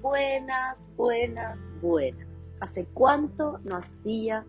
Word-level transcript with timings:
buenas, 0.00 0.88
buenas, 0.96 1.68
buenas. 1.80 2.52
¿Hace 2.60 2.86
cuánto 2.86 3.58
no 3.64 3.76
hacía 3.76 4.44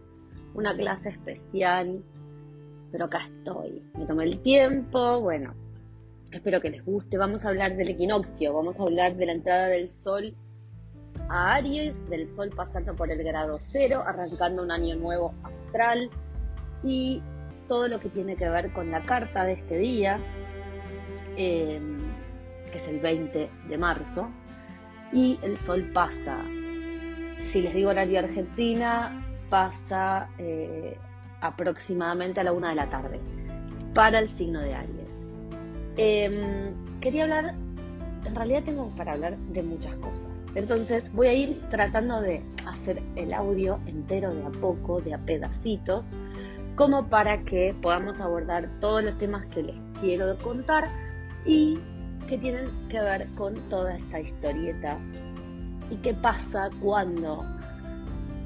una 0.53 0.75
clase 0.75 1.09
especial? 1.09 2.03
Pero 2.91 3.05
acá 3.05 3.19
estoy. 3.19 3.83
Me 3.97 4.05
tomé 4.05 4.25
el 4.25 4.41
tiempo, 4.41 5.21
bueno, 5.21 5.53
espero 6.31 6.59
que 6.59 6.69
les 6.69 6.83
guste. 6.83 7.17
Vamos 7.17 7.45
a 7.45 7.49
hablar 7.49 7.75
del 7.75 7.89
equinoccio, 7.89 8.53
vamos 8.53 8.79
a 8.79 8.83
hablar 8.83 9.15
de 9.15 9.25
la 9.25 9.31
entrada 9.31 9.67
del 9.67 9.89
sol 9.89 10.35
a 11.29 11.53
Aries, 11.53 12.09
del 12.09 12.27
sol 12.27 12.49
pasando 12.55 12.95
por 12.95 13.09
el 13.11 13.23
grado 13.23 13.57
cero, 13.59 14.03
arrancando 14.05 14.63
un 14.63 14.71
año 14.71 14.95
nuevo 14.95 15.33
astral 15.43 16.09
y 16.83 17.21
todo 17.67 17.87
lo 17.87 17.99
que 17.99 18.09
tiene 18.09 18.35
que 18.35 18.49
ver 18.49 18.73
con 18.73 18.91
la 18.91 19.01
carta 19.03 19.45
de 19.45 19.53
este 19.53 19.77
día. 19.77 20.19
Eh, 21.37 21.79
que 22.71 22.77
es 22.77 22.87
el 22.87 22.99
20 22.99 23.49
de 23.67 23.77
marzo, 23.77 24.29
y 25.13 25.39
el 25.41 25.57
sol 25.57 25.89
pasa, 25.93 26.37
si 27.41 27.61
les 27.61 27.73
digo 27.73 27.89
horario 27.89 28.19
Argentina, 28.19 29.23
pasa 29.49 30.29
eh, 30.37 30.97
aproximadamente 31.41 32.39
a 32.39 32.43
la 32.43 32.53
una 32.53 32.69
de 32.69 32.75
la 32.75 32.89
tarde 32.89 33.19
para 33.93 34.19
el 34.19 34.27
signo 34.27 34.61
de 34.61 34.73
Aries. 34.73 35.25
Em, 35.97 36.73
quería 37.01 37.23
hablar, 37.23 37.55
en 38.25 38.35
realidad 38.35 38.63
tengo 38.63 38.89
para 38.95 39.13
hablar 39.13 39.37
de 39.37 39.63
muchas 39.63 39.95
cosas, 39.97 40.45
entonces 40.55 41.11
voy 41.13 41.27
a 41.27 41.33
ir 41.33 41.61
tratando 41.69 42.21
de 42.21 42.41
hacer 42.65 43.01
el 43.15 43.33
audio 43.33 43.79
entero 43.85 44.33
de 44.33 44.43
a 44.43 44.51
poco, 44.51 45.01
de 45.01 45.13
a 45.13 45.17
pedacitos, 45.17 46.05
como 46.75 47.07
para 47.07 47.43
que 47.43 47.75
podamos 47.81 48.21
abordar 48.21 48.69
todos 48.79 49.03
los 49.03 49.17
temas 49.17 49.45
que 49.47 49.63
les 49.63 49.75
quiero 49.99 50.37
contar 50.37 50.85
y 51.45 51.79
que 52.31 52.37
tienen 52.37 52.87
que 52.87 53.01
ver 53.01 53.27
con 53.35 53.55
toda 53.67 53.93
esta 53.93 54.21
historieta 54.21 54.97
y 55.89 55.97
qué 55.97 56.13
pasa 56.13 56.69
cuando 56.81 57.43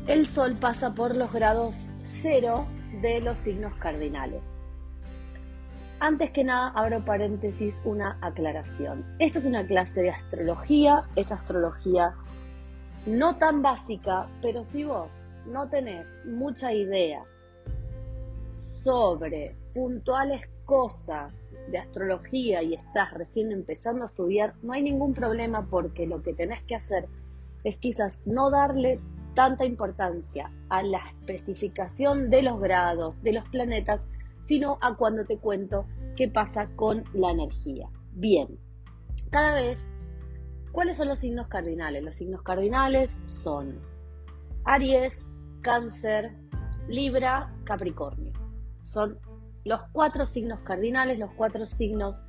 el 0.08 0.25
Sol 0.25 0.55
pasa 0.55 0.95
por 0.95 1.16
los 1.16 1.31
grados 1.31 1.75
cero 2.02 2.66
de 3.03 3.22
los 3.22 3.38
signos 3.38 3.75
cardinales. 3.75 4.50
Antes 6.00 6.31
que 6.31 6.44
nada, 6.44 6.69
abro 6.69 7.05
paréntesis, 7.05 7.80
una 7.86 8.17
aclaración. 8.22 9.05
Esto 9.19 9.38
es 9.38 9.45
una 9.45 9.67
clase 9.67 10.02
de 10.02 10.09
astrología, 10.09 11.03
es 11.16 11.31
astrología 11.31 12.16
no 13.05 13.36
tan 13.36 13.61
básica, 13.61 14.27
pero 14.42 14.64
si 14.64 14.83
vos 14.83 15.11
no 15.45 15.70
tenés 15.70 16.17
mucha 16.25 16.73
idea 16.73 17.22
sobre 18.86 19.55
puntuales 19.73 20.47
cosas 20.64 21.55
de 21.72 21.80
astrología 21.80 22.61
y 22.61 22.75
estás 22.75 23.11
recién 23.16 23.52
empezando 23.52 24.03
a 24.03 24.05
estudiar, 24.05 24.53
no 24.61 24.73
hay 24.73 24.83
ningún 24.83 25.16
problema 25.16 25.66
porque 25.72 26.05
lo 26.05 26.22
que 26.22 26.36
tenés 26.36 26.61
que 26.61 26.75
hacer 26.75 27.08
es 27.64 27.77
quizás 27.77 28.22
no 28.27 28.52
darle 28.52 29.00
tanta 29.33 29.66
importancia 29.66 30.52
a 30.69 30.83
la 30.83 31.00
especificación 31.00 32.30
de 32.30 32.44
los 32.44 32.59
grados, 32.59 33.23
de 33.23 33.33
los 33.33 33.50
planetas, 33.50 34.05
sino 34.44 34.77
a 34.81 34.95
cuando 34.95 35.25
te 35.25 35.39
cuento 35.39 35.88
qué 36.16 36.27
pasa 36.27 36.67
con 36.75 37.05
la 37.11 37.31
energía. 37.31 37.89
Bien, 38.11 38.59
cada 39.31 39.55
vez, 39.55 39.95
¿cuáles 40.72 40.97
son 40.97 41.08
los 41.08 41.17
signos 41.17 41.47
cardinales? 41.47 42.03
Los 42.03 42.14
signos 42.14 42.44
cardinales 42.44 43.17
son 43.25 43.80
Aries, 44.64 45.25
Cáncer, 45.61 46.36
Libra, 46.88 47.52
Capricornio. 47.64 48.45
Son 48.86 49.17
los 49.64 49.81
cuatro 49.91 50.28
signos 50.28 50.59
cardinales, 50.59 51.17
los 51.17 51.31
cuatro 51.31 51.66
signos 51.66 52.22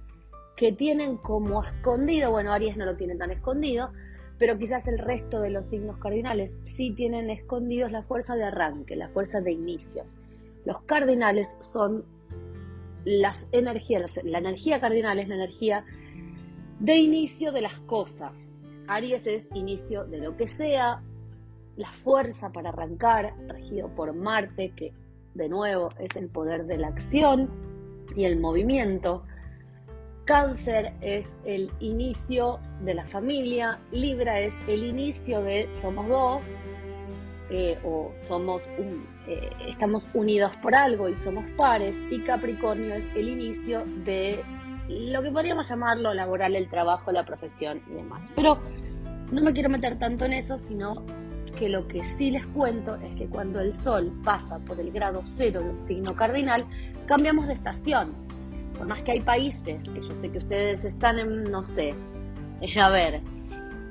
que 0.56 0.72
tienen 0.72 1.18
como 1.18 1.62
escondido, 1.62 2.30
bueno, 2.30 2.50
Aries 2.52 2.78
no 2.78 2.86
lo 2.86 2.96
tiene 2.96 3.14
tan 3.14 3.30
escondido, 3.30 3.92
pero 4.38 4.56
quizás 4.56 4.88
el 4.88 4.98
resto 4.98 5.40
de 5.40 5.50
los 5.50 5.66
signos 5.66 5.98
cardinales 5.98 6.58
sí 6.62 6.92
tienen 6.92 7.28
escondidos 7.28 7.92
la 7.92 8.02
fuerza 8.02 8.36
de 8.36 8.44
arranque, 8.44 8.96
la 8.96 9.10
fuerza 9.10 9.42
de 9.42 9.52
inicios. 9.52 10.18
Los 10.64 10.80
cardinales 10.80 11.56
son 11.60 12.06
las 13.04 13.46
energías, 13.52 14.18
la 14.24 14.38
energía 14.38 14.80
cardinal 14.80 15.18
es 15.18 15.28
la 15.28 15.34
energía 15.34 15.84
de 16.80 16.96
inicio 16.96 17.52
de 17.52 17.60
las 17.60 17.78
cosas. 17.80 18.50
Aries 18.88 19.26
es 19.26 19.50
inicio 19.54 20.06
de 20.06 20.18
lo 20.18 20.38
que 20.38 20.46
sea, 20.46 21.02
la 21.76 21.92
fuerza 21.92 22.50
para 22.50 22.70
arrancar, 22.70 23.34
regido 23.46 23.94
por 23.94 24.14
Marte, 24.14 24.72
que 24.74 24.94
de 25.36 25.48
nuevo, 25.48 25.90
es 25.98 26.16
el 26.16 26.28
poder 26.28 26.66
de 26.66 26.78
la 26.78 26.88
acción 26.88 27.50
y 28.14 28.24
el 28.24 28.38
movimiento. 28.38 29.24
Cáncer 30.24 30.94
es 31.00 31.36
el 31.44 31.70
inicio 31.78 32.58
de 32.82 32.94
la 32.94 33.04
familia, 33.04 33.78
Libra 33.92 34.40
es 34.40 34.54
el 34.66 34.82
inicio 34.84 35.40
de 35.42 35.70
somos 35.70 36.08
dos, 36.08 36.46
eh, 37.48 37.78
o 37.84 38.12
somos 38.16 38.68
eh, 39.28 39.50
estamos 39.68 40.08
unidos 40.14 40.52
por 40.60 40.74
algo 40.74 41.08
y 41.08 41.14
somos 41.14 41.44
pares, 41.56 41.96
y 42.10 42.20
Capricornio 42.20 42.94
es 42.94 43.06
el 43.14 43.28
inicio 43.28 43.84
de 44.04 44.42
lo 44.88 45.22
que 45.22 45.30
podríamos 45.30 45.68
llamarlo 45.68 46.12
laboral, 46.12 46.56
el 46.56 46.68
trabajo, 46.68 47.12
la 47.12 47.24
profesión 47.24 47.82
y 47.88 47.94
demás. 47.94 48.30
Pero 48.34 48.58
no 49.30 49.42
me 49.42 49.52
quiero 49.52 49.68
meter 49.68 49.98
tanto 49.98 50.24
en 50.24 50.32
eso, 50.32 50.58
sino 50.58 50.92
que 51.56 51.68
lo 51.68 51.88
que 51.88 52.04
sí 52.04 52.30
les 52.30 52.46
cuento 52.46 52.94
es 52.96 53.14
que 53.16 53.26
cuando 53.26 53.60
el 53.60 53.74
Sol 53.74 54.12
pasa 54.22 54.58
por 54.60 54.78
el 54.78 54.92
grado 54.92 55.22
cero 55.24 55.60
de 55.60 55.70
un 55.70 55.80
signo 55.80 56.14
cardinal, 56.14 56.60
cambiamos 57.06 57.46
de 57.48 57.54
estación. 57.54 58.14
Por 58.78 58.86
más 58.86 59.02
que 59.02 59.12
hay 59.12 59.20
países, 59.20 59.88
que 59.88 60.00
yo 60.00 60.14
sé 60.14 60.30
que 60.30 60.38
ustedes 60.38 60.84
están 60.84 61.18
en, 61.18 61.44
no 61.44 61.64
sé, 61.64 61.94
a 62.80 62.90
ver, 62.90 63.20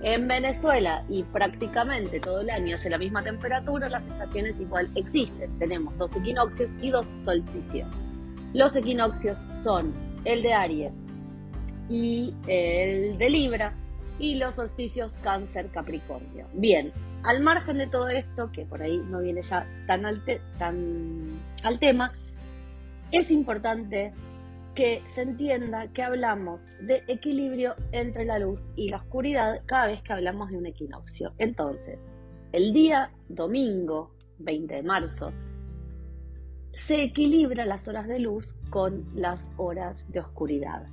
en 0.02 0.28
Venezuela 0.28 1.04
y 1.10 1.24
prácticamente 1.24 2.20
todo 2.20 2.42
el 2.42 2.50
año 2.50 2.76
hace 2.76 2.90
la 2.90 2.98
misma 2.98 3.24
temperatura, 3.24 3.90
las 3.90 4.08
estaciones 4.08 4.60
igual 4.60 4.90
existen. 4.96 5.58
Tenemos 5.58 5.98
dos 5.98 6.16
equinoccios 6.16 6.78
y 6.82 6.92
dos 6.92 7.08
solsticios. 7.18 7.88
Los 8.54 8.76
equinoccios 8.76 9.40
son 9.64 9.92
el 10.24 10.42
de 10.42 10.54
Aries 10.54 10.94
y 11.90 12.34
el 12.48 13.18
de 13.18 13.30
Libra 13.30 13.74
y 14.20 14.36
los 14.36 14.56
solsticios 14.56 15.18
Cáncer 15.24 15.70
Capricornio. 15.72 16.48
Bien, 16.54 16.94
al 17.26 17.42
margen 17.42 17.78
de 17.78 17.88
todo 17.88 18.08
esto, 18.10 18.52
que 18.52 18.66
por 18.66 18.82
ahí 18.82 18.98
no 18.98 19.20
viene 19.20 19.42
ya 19.42 19.66
tan 19.88 20.06
al, 20.06 20.22
tan 20.58 21.40
al 21.64 21.80
tema, 21.80 22.14
es 23.12 23.32
importante 23.32 24.14
que 24.76 25.02
se 25.06 25.22
entienda 25.22 25.88
que 25.88 26.04
hablamos 26.04 26.64
de 26.82 27.04
equilibrio 27.08 27.76
entre 27.92 28.26
la 28.26 28.40
luz 28.40 28.70
y 28.76 28.90
la 28.90 28.98
oscuridad 28.98 29.62
cada 29.66 29.88
vez 29.88 30.02
que 30.02 30.14
hablamos 30.14 30.52
de 30.52 30.58
un 30.58 30.66
equinoccio. 30.66 31.34
Entonces, 31.38 32.10
el 32.52 32.74
día 32.74 33.12
domingo 33.30 34.12
20 34.40 34.76
de 34.76 34.84
marzo 34.84 35.32
se 36.74 37.04
equilibra 37.04 37.66
las 37.66 37.88
horas 37.88 38.08
de 38.08 38.20
luz 38.20 38.54
con 38.70 39.06
las 39.16 39.50
horas 39.56 40.12
de 40.12 40.20
oscuridad. 40.20 40.84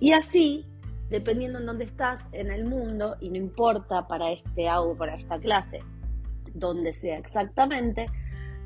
Y 0.00 0.12
así 0.12 0.66
dependiendo 1.10 1.58
en 1.58 1.66
dónde 1.66 1.84
estás 1.84 2.28
en 2.32 2.50
el 2.50 2.64
mundo, 2.64 3.16
y 3.20 3.30
no 3.30 3.36
importa 3.36 4.06
para 4.06 4.32
este 4.32 4.68
audio, 4.68 4.96
para 4.96 5.14
esta 5.14 5.38
clase, 5.38 5.80
donde 6.54 6.92
sea 6.92 7.18
exactamente, 7.18 8.06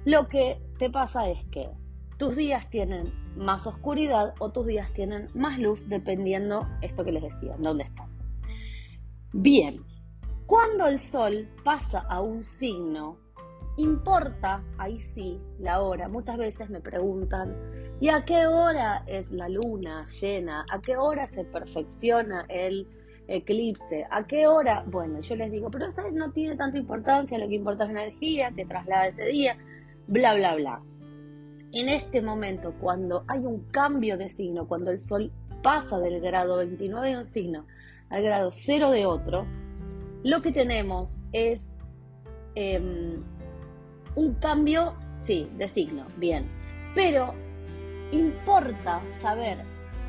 lo 0.04 0.28
que 0.28 0.60
te 0.78 0.90
pasa 0.90 1.28
es 1.28 1.44
que 1.46 1.68
tus 2.18 2.36
días 2.36 2.68
tienen 2.70 3.12
más 3.36 3.66
oscuridad 3.66 4.34
o 4.38 4.50
tus 4.50 4.66
días 4.66 4.92
tienen 4.92 5.28
más 5.34 5.58
luz, 5.58 5.88
dependiendo 5.88 6.66
esto 6.80 7.04
que 7.04 7.12
les 7.12 7.22
decía, 7.22 7.56
dónde 7.58 7.84
están. 7.84 8.08
Bien, 9.32 9.84
cuando 10.46 10.86
el 10.86 10.98
sol 10.98 11.48
pasa 11.64 12.00
a 12.00 12.20
un 12.20 12.42
signo 12.42 13.16
Importa, 13.76 14.62
ahí 14.76 15.00
sí, 15.00 15.40
la 15.58 15.80
hora. 15.80 16.08
Muchas 16.08 16.36
veces 16.36 16.68
me 16.68 16.80
preguntan, 16.80 17.56
¿y 18.00 18.10
a 18.10 18.24
qué 18.24 18.46
hora 18.46 19.02
es 19.06 19.30
la 19.30 19.48
luna 19.48 20.06
llena? 20.20 20.66
¿A 20.70 20.80
qué 20.80 20.96
hora 20.96 21.26
se 21.26 21.44
perfecciona 21.44 22.44
el 22.48 22.86
eclipse? 23.28 24.06
¿A 24.10 24.26
qué 24.26 24.46
hora? 24.46 24.84
Bueno, 24.86 25.20
yo 25.20 25.36
les 25.36 25.50
digo, 25.50 25.70
pero 25.70 25.86
eso 25.86 26.02
no 26.12 26.32
tiene 26.32 26.56
tanta 26.56 26.76
importancia, 26.76 27.38
lo 27.38 27.48
que 27.48 27.54
importa 27.54 27.84
es 27.84 27.92
la 27.92 28.02
energía, 28.04 28.52
te 28.54 28.66
traslada 28.66 29.06
ese 29.06 29.24
día, 29.24 29.56
bla, 30.06 30.34
bla, 30.34 30.54
bla. 30.54 30.82
En 31.72 31.88
este 31.88 32.20
momento, 32.20 32.74
cuando 32.78 33.24
hay 33.28 33.40
un 33.40 33.64
cambio 33.70 34.18
de 34.18 34.28
signo, 34.28 34.68
cuando 34.68 34.90
el 34.90 35.00
sol 35.00 35.32
pasa 35.62 35.98
del 35.98 36.20
grado 36.20 36.58
29 36.58 37.08
de 37.08 37.16
un 37.16 37.26
signo 37.26 37.66
al 38.10 38.22
grado 38.22 38.50
0 38.52 38.90
de 38.90 39.06
otro, 39.06 39.46
lo 40.22 40.42
que 40.42 40.52
tenemos 40.52 41.18
es 41.32 41.78
em, 42.54 43.22
un 44.14 44.34
cambio, 44.34 44.94
sí, 45.20 45.48
de 45.56 45.68
signo, 45.68 46.06
bien. 46.16 46.46
Pero 46.94 47.34
importa 48.12 49.00
saber 49.12 49.58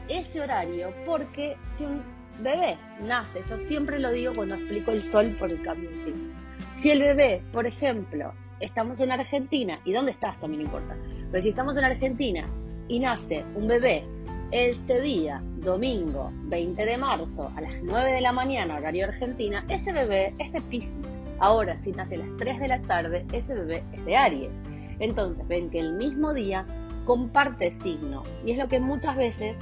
ese 0.09 0.41
horario 0.41 0.93
porque 1.05 1.55
si 1.75 1.85
un 1.85 2.01
bebé 2.41 2.77
nace, 3.05 3.41
yo 3.49 3.57
siempre 3.59 3.99
lo 3.99 4.11
digo 4.11 4.33
cuando 4.35 4.55
explico 4.55 4.91
el 4.91 5.01
sol 5.01 5.35
por 5.39 5.51
el 5.51 5.61
cambio 5.61 5.89
de 5.91 5.99
signo. 5.99 6.33
Si 6.75 6.91
el 6.91 6.99
bebé, 6.99 7.41
por 7.51 7.65
ejemplo, 7.65 8.33
estamos 8.59 8.99
en 8.99 9.11
Argentina, 9.11 9.79
y 9.85 9.93
dónde 9.93 10.11
estás 10.11 10.39
también 10.39 10.61
importa, 10.61 10.95
pero 11.31 11.41
si 11.41 11.49
estamos 11.49 11.77
en 11.77 11.85
Argentina 11.85 12.49
y 12.87 12.99
nace 12.99 13.43
un 13.55 13.67
bebé 13.67 14.03
este 14.51 15.01
día, 15.01 15.41
domingo 15.57 16.31
20 16.43 16.85
de 16.85 16.97
marzo, 16.97 17.51
a 17.55 17.61
las 17.61 17.73
9 17.81 18.11
de 18.11 18.21
la 18.21 18.31
mañana, 18.31 18.75
horario 18.75 19.05
Argentina, 19.05 19.65
ese 19.69 19.93
bebé 19.93 20.35
es 20.37 20.51
de 20.51 20.61
Pisces. 20.61 21.22
Ahora, 21.43 21.77
si 21.77 21.91
nace 21.91 22.15
a 22.15 22.19
las 22.19 22.37
3 22.37 22.57
de 22.57 22.67
la 22.69 22.81
tarde, 22.83 23.25
ese 23.33 23.53
bebé 23.53 23.83
es 23.91 24.05
de 24.05 24.15
Aries. 24.15 24.55
Entonces, 24.99 25.45
ven 25.45 25.69
que 25.69 25.79
el 25.79 25.97
mismo 25.97 26.33
día 26.33 26.65
comparte 27.03 27.69
signo. 27.69 28.23
Y 28.45 28.51
es 28.51 28.57
lo 28.57 28.69
que 28.69 28.79
muchas 28.79 29.17
veces 29.17 29.57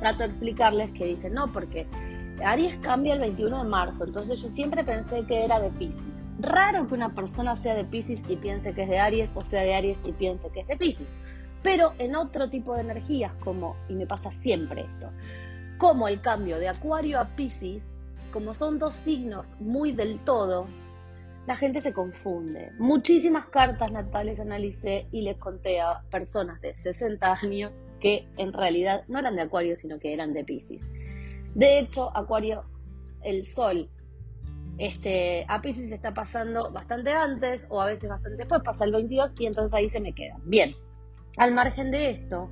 trato 0.00 0.20
de 0.20 0.30
explicarles 0.30 0.90
que 0.92 1.04
dicen, 1.04 1.34
no, 1.34 1.52
porque 1.52 1.86
Aries 2.42 2.76
cambia 2.76 3.12
el 3.12 3.20
21 3.20 3.64
de 3.64 3.68
marzo, 3.68 4.04
entonces 4.06 4.40
yo 4.40 4.48
siempre 4.48 4.82
pensé 4.82 5.26
que 5.26 5.44
era 5.44 5.60
de 5.60 5.68
Pisces. 5.68 6.22
Raro 6.40 6.86
que 6.86 6.94
una 6.94 7.14
persona 7.14 7.54
sea 7.54 7.74
de 7.74 7.84
Pisces 7.84 8.22
y 8.26 8.36
piense 8.36 8.72
que 8.72 8.84
es 8.84 8.88
de 8.88 8.98
Aries 8.98 9.32
o 9.34 9.42
sea 9.42 9.60
de 9.60 9.74
Aries 9.74 10.00
y 10.06 10.12
piense 10.12 10.48
que 10.48 10.60
es 10.60 10.66
de 10.66 10.76
Pisces 10.76 11.16
pero 11.64 11.94
en 11.98 12.14
otro 12.14 12.50
tipo 12.50 12.74
de 12.74 12.82
energías, 12.82 13.32
como, 13.42 13.74
y 13.88 13.94
me 13.94 14.06
pasa 14.06 14.30
siempre 14.30 14.82
esto, 14.82 15.10
como 15.78 16.06
el 16.08 16.20
cambio 16.20 16.58
de 16.58 16.68
Acuario 16.68 17.18
a 17.18 17.24
Pisces, 17.34 17.96
como 18.30 18.52
son 18.52 18.78
dos 18.78 18.94
signos 18.94 19.54
muy 19.58 19.92
del 19.92 20.18
todo, 20.20 20.66
la 21.46 21.56
gente 21.56 21.80
se 21.80 21.92
confunde. 21.92 22.70
Muchísimas 22.78 23.46
cartas 23.46 23.92
natales 23.92 24.40
analicé 24.40 25.06
y 25.12 25.22
les 25.22 25.36
conté 25.36 25.80
a 25.80 26.02
personas 26.10 26.60
de 26.60 26.76
60 26.76 27.32
años 27.42 27.84
que 28.00 28.26
en 28.38 28.52
realidad 28.52 29.04
no 29.08 29.18
eran 29.18 29.36
de 29.36 29.42
Acuario, 29.42 29.76
sino 29.76 29.98
que 29.98 30.14
eran 30.14 30.32
de 30.32 30.44
Pisces. 30.44 30.82
De 31.54 31.78
hecho, 31.78 32.16
Acuario, 32.16 32.64
el 33.22 33.44
Sol, 33.44 33.90
este, 34.78 35.44
a 35.48 35.60
Pisces 35.60 35.92
está 35.92 36.14
pasando 36.14 36.70
bastante 36.72 37.12
antes 37.12 37.66
o 37.68 37.80
a 37.80 37.86
veces 37.86 38.08
bastante 38.08 38.38
después, 38.38 38.62
pasa 38.62 38.84
el 38.84 38.92
22 38.92 39.34
y 39.38 39.46
entonces 39.46 39.74
ahí 39.74 39.88
se 39.88 40.00
me 40.00 40.14
queda. 40.14 40.38
Bien, 40.44 40.74
al 41.36 41.52
margen 41.52 41.90
de 41.90 42.10
esto, 42.10 42.50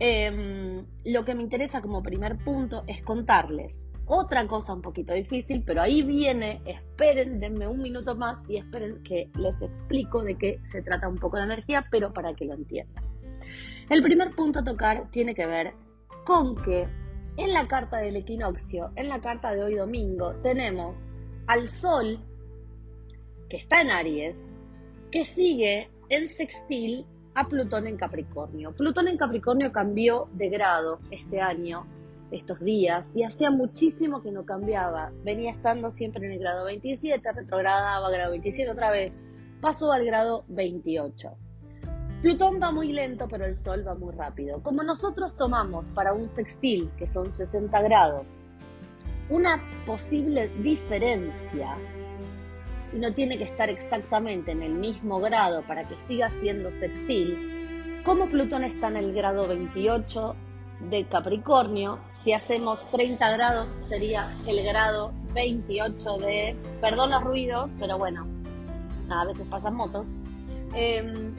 em, 0.00 0.84
lo 1.04 1.24
que 1.24 1.34
me 1.34 1.42
interesa 1.42 1.80
como 1.80 2.02
primer 2.02 2.36
punto 2.38 2.82
es 2.88 3.00
contarles 3.02 3.86
otra 4.06 4.46
cosa 4.46 4.74
un 4.74 4.82
poquito 4.82 5.14
difícil, 5.14 5.62
pero 5.64 5.82
ahí 5.82 6.02
viene, 6.02 6.60
esperen, 6.66 7.40
denme 7.40 7.66
un 7.66 7.80
minuto 7.80 8.14
más 8.14 8.42
y 8.48 8.58
esperen 8.58 9.02
que 9.02 9.30
les 9.38 9.62
explico 9.62 10.22
de 10.22 10.36
qué 10.36 10.60
se 10.64 10.82
trata 10.82 11.08
un 11.08 11.18
poco 11.18 11.38
la 11.38 11.44
energía, 11.44 11.86
pero 11.90 12.12
para 12.12 12.34
que 12.34 12.44
lo 12.44 12.54
entiendan. 12.54 13.04
El 13.88 14.02
primer 14.02 14.34
punto 14.34 14.60
a 14.60 14.64
tocar 14.64 15.10
tiene 15.10 15.34
que 15.34 15.46
ver 15.46 15.74
con 16.24 16.56
que 16.56 16.88
en 17.36 17.52
la 17.52 17.66
carta 17.66 17.98
del 17.98 18.16
equinoccio, 18.16 18.92
en 18.96 19.08
la 19.08 19.20
carta 19.20 19.52
de 19.52 19.62
hoy 19.62 19.74
domingo, 19.74 20.34
tenemos 20.42 21.08
al 21.46 21.68
Sol, 21.68 22.18
que 23.48 23.56
está 23.56 23.80
en 23.80 23.90
Aries, 23.90 24.54
que 25.10 25.24
sigue 25.24 25.90
en 26.08 26.28
sextil 26.28 27.06
a 27.34 27.48
Plutón 27.48 27.86
en 27.86 27.96
Capricornio. 27.96 28.72
Plutón 28.72 29.08
en 29.08 29.16
Capricornio 29.16 29.72
cambió 29.72 30.28
de 30.32 30.48
grado 30.48 31.00
este 31.10 31.40
año, 31.40 31.86
estos 32.30 32.60
días, 32.60 33.12
y 33.14 33.22
hacía 33.22 33.50
muchísimo 33.50 34.22
que 34.22 34.32
no 34.32 34.44
cambiaba. 34.44 35.12
Venía 35.24 35.50
estando 35.50 35.90
siempre 35.90 36.26
en 36.26 36.32
el 36.32 36.38
grado 36.38 36.64
27, 36.64 37.32
retrogradaba 37.32 38.10
grado 38.10 38.30
27 38.30 38.70
otra 38.70 38.90
vez, 38.90 39.16
pasó 39.60 39.92
al 39.92 40.04
grado 40.04 40.44
28. 40.48 41.36
Plutón 42.22 42.58
va 42.60 42.72
muy 42.72 42.92
lento, 42.92 43.28
pero 43.28 43.44
el 43.44 43.56
Sol 43.56 43.86
va 43.86 43.94
muy 43.94 44.14
rápido. 44.14 44.62
Como 44.62 44.82
nosotros 44.82 45.36
tomamos 45.36 45.90
para 45.90 46.14
un 46.14 46.28
sextil, 46.28 46.90
que 46.96 47.06
son 47.06 47.32
60 47.32 47.82
grados, 47.82 48.34
una 49.28 49.60
posible 49.86 50.48
diferencia 50.62 51.76
no 52.94 53.12
tiene 53.12 53.38
que 53.38 53.44
estar 53.44 53.68
exactamente 53.68 54.52
en 54.52 54.62
el 54.62 54.74
mismo 54.74 55.20
grado 55.20 55.62
para 55.62 55.86
que 55.88 55.96
siga 55.96 56.30
siendo 56.30 56.72
sextil, 56.72 58.00
como 58.04 58.28
Plutón 58.28 58.64
está 58.64 58.88
en 58.88 58.96
el 58.96 59.12
grado 59.12 59.48
28 59.48 60.36
de 60.90 61.04
Capricornio, 61.04 61.98
si 62.12 62.32
hacemos 62.32 62.88
30 62.90 63.30
grados 63.32 63.70
sería 63.80 64.36
el 64.46 64.64
grado 64.64 65.12
28 65.34 66.18
de, 66.18 66.56
perdón 66.80 67.10
los 67.10 67.22
ruidos, 67.22 67.70
pero 67.78 67.98
bueno, 67.98 68.26
a 69.10 69.24
veces 69.24 69.46
pasan 69.48 69.74
motos, 69.74 70.06
em, 70.74 71.34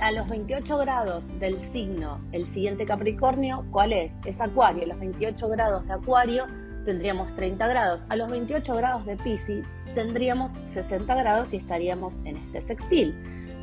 a 0.00 0.12
los 0.12 0.28
28 0.28 0.78
grados 0.78 1.24
del 1.38 1.60
signo, 1.60 2.20
el 2.32 2.46
siguiente 2.46 2.86
Capricornio, 2.86 3.64
¿cuál 3.70 3.92
es? 3.92 4.12
Es 4.24 4.40
Acuario, 4.40 4.86
los 4.86 4.98
28 4.98 5.48
grados 5.48 5.86
de 5.86 5.92
Acuario 5.92 6.46
tendríamos 6.90 7.32
30 7.36 7.68
grados. 7.68 8.04
A 8.08 8.16
los 8.16 8.28
28 8.28 8.74
grados 8.74 9.06
de 9.06 9.16
Pisces 9.16 9.64
tendríamos 9.94 10.50
60 10.64 11.14
grados 11.14 11.52
y 11.52 11.58
estaríamos 11.58 12.14
en 12.24 12.36
este 12.36 12.62
sextil. 12.62 13.14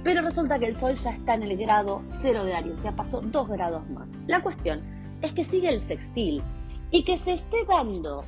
Pero 0.06 0.22
resulta 0.22 0.58
que 0.58 0.68
el 0.68 0.78
Sol 0.78 0.96
ya 0.96 1.12
está 1.12 1.34
en 1.34 1.44
el 1.44 1.58
grado 1.58 2.04
0 2.08 2.46
de 2.46 2.56
Aries, 2.56 2.80
sea, 2.80 2.96
pasó 2.96 3.20
2 3.20 3.50
grados 3.50 3.90
más. 3.90 4.12
La 4.28 4.42
cuestión 4.42 4.82
es 5.22 5.34
que 5.34 5.44
sigue 5.44 5.68
el 5.68 5.82
sextil 5.82 6.42
y 6.90 7.04
que 7.04 7.18
se 7.18 7.34
esté 7.34 7.66
dando 7.68 8.24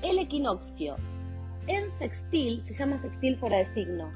el 0.00 0.18
equinoccio 0.18 0.96
en 1.66 1.90
sextil, 1.98 2.62
se 2.62 2.72
llama 2.72 2.96
sextil 2.96 3.36
fuera 3.36 3.58
de 3.58 3.66
signo, 3.66 4.10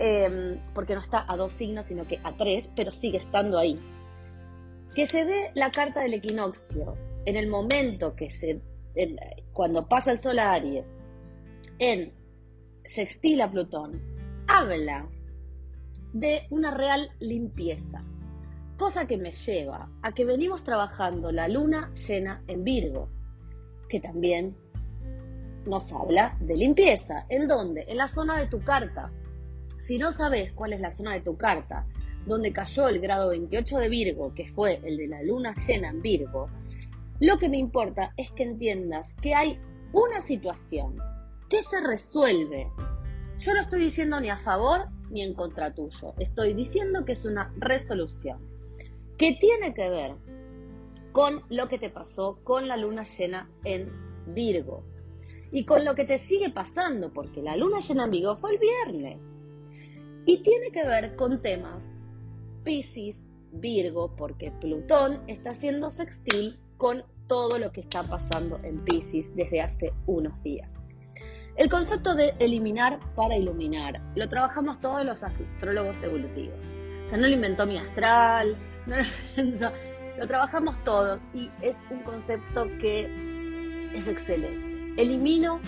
em, 0.00 0.58
porque 0.74 0.94
no 0.94 1.00
está 1.00 1.24
a 1.28 1.36
dos 1.36 1.52
signos, 1.52 1.86
sino 1.86 2.04
que 2.04 2.18
a 2.24 2.32
tres, 2.32 2.68
pero 2.74 2.90
sigue 2.90 3.18
estando 3.18 3.58
ahí. 3.58 3.78
Que 4.96 5.06
se 5.06 5.24
dé 5.24 5.52
la 5.54 5.70
carta 5.70 6.00
del 6.00 6.14
equinoccio 6.14 6.96
en 7.26 7.36
el 7.36 7.48
momento 7.48 8.16
que 8.16 8.28
se 8.28 8.60
cuando 9.52 9.88
pasa 9.88 10.12
el 10.12 10.18
Sol 10.18 10.38
a 10.38 10.52
Aries 10.52 10.98
en 11.78 12.08
sextil 12.84 13.40
a 13.40 13.50
Plutón, 13.50 14.00
habla 14.46 15.08
de 16.12 16.46
una 16.50 16.70
real 16.70 17.10
limpieza, 17.18 18.04
cosa 18.78 19.06
que 19.06 19.16
me 19.16 19.32
lleva 19.32 19.90
a 20.02 20.12
que 20.12 20.24
venimos 20.24 20.62
trabajando 20.62 21.32
la 21.32 21.48
luna 21.48 21.92
llena 21.94 22.42
en 22.46 22.62
Virgo, 22.62 23.08
que 23.88 24.00
también 24.00 24.56
nos 25.66 25.92
habla 25.92 26.36
de 26.40 26.56
limpieza. 26.56 27.26
¿En 27.28 27.48
dónde? 27.48 27.84
En 27.88 27.96
la 27.96 28.08
zona 28.08 28.38
de 28.38 28.46
tu 28.46 28.60
carta. 28.62 29.10
Si 29.80 29.98
no 29.98 30.12
sabes 30.12 30.52
cuál 30.52 30.72
es 30.72 30.80
la 30.80 30.90
zona 30.90 31.14
de 31.14 31.20
tu 31.20 31.36
carta, 31.36 31.86
donde 32.26 32.52
cayó 32.52 32.88
el 32.88 33.00
grado 33.00 33.30
28 33.30 33.78
de 33.78 33.88
Virgo, 33.88 34.32
que 34.34 34.48
fue 34.48 34.80
el 34.84 34.96
de 34.96 35.08
la 35.08 35.22
luna 35.22 35.54
llena 35.66 35.90
en 35.90 36.00
Virgo, 36.00 36.48
lo 37.20 37.38
que 37.38 37.48
me 37.48 37.58
importa 37.58 38.12
es 38.16 38.30
que 38.32 38.42
entiendas 38.42 39.14
que 39.14 39.34
hay 39.34 39.58
una 39.92 40.20
situación 40.20 40.98
que 41.48 41.62
se 41.62 41.80
resuelve. 41.80 42.70
Yo 43.38 43.54
no 43.54 43.60
estoy 43.60 43.82
diciendo 43.82 44.20
ni 44.20 44.30
a 44.30 44.38
favor 44.38 44.88
ni 45.10 45.22
en 45.22 45.34
contra 45.34 45.74
tuyo. 45.74 46.14
Estoy 46.18 46.54
diciendo 46.54 47.04
que 47.04 47.12
es 47.12 47.24
una 47.24 47.52
resolución 47.56 48.40
que 49.16 49.36
tiene 49.38 49.74
que 49.74 49.88
ver 49.88 50.16
con 51.12 51.42
lo 51.48 51.68
que 51.68 51.78
te 51.78 51.90
pasó 51.90 52.40
con 52.42 52.66
la 52.66 52.76
luna 52.76 53.04
llena 53.04 53.48
en 53.62 53.92
Virgo 54.34 54.82
y 55.52 55.64
con 55.64 55.84
lo 55.84 55.94
que 55.94 56.04
te 56.04 56.18
sigue 56.18 56.50
pasando, 56.50 57.12
porque 57.12 57.40
la 57.40 57.56
luna 57.56 57.78
llena 57.78 58.06
en 58.06 58.10
Virgo 58.10 58.36
fue 58.36 58.54
el 58.54 58.58
viernes. 58.58 59.38
Y 60.26 60.42
tiene 60.42 60.72
que 60.72 60.84
ver 60.84 61.14
con 61.14 61.40
temas 61.42 61.92
Pisces, 62.64 63.30
Virgo, 63.52 64.16
porque 64.16 64.50
Plutón 64.50 65.20
está 65.28 65.50
haciendo 65.50 65.92
sextil 65.92 66.58
con 66.76 67.04
todo 67.26 67.58
lo 67.58 67.72
que 67.72 67.80
está 67.80 68.02
pasando 68.02 68.60
en 68.62 68.84
Pisces 68.84 69.34
desde 69.34 69.60
hace 69.60 69.92
unos 70.06 70.42
días. 70.42 70.84
El 71.56 71.68
concepto 71.70 72.14
de 72.14 72.34
eliminar 72.40 72.98
para 73.14 73.36
iluminar 73.36 74.00
lo 74.16 74.28
trabajamos 74.28 74.80
todos 74.80 75.04
los 75.04 75.22
astrólogos 75.22 76.02
evolutivos. 76.02 76.58
O 77.06 77.08
sea, 77.08 77.18
no 77.18 77.28
lo 77.28 77.34
inventó 77.34 77.66
mi 77.66 77.78
astral, 77.78 78.56
no 78.86 78.96
lo 78.96 79.04
inventó, 79.36 79.70
lo 80.18 80.26
trabajamos 80.26 80.82
todos 80.82 81.24
y 81.32 81.50
es 81.60 81.78
un 81.90 82.02
concepto 82.02 82.66
que 82.80 83.90
es 83.94 84.08
excelente. 84.08 85.00
Elimino 85.00 85.60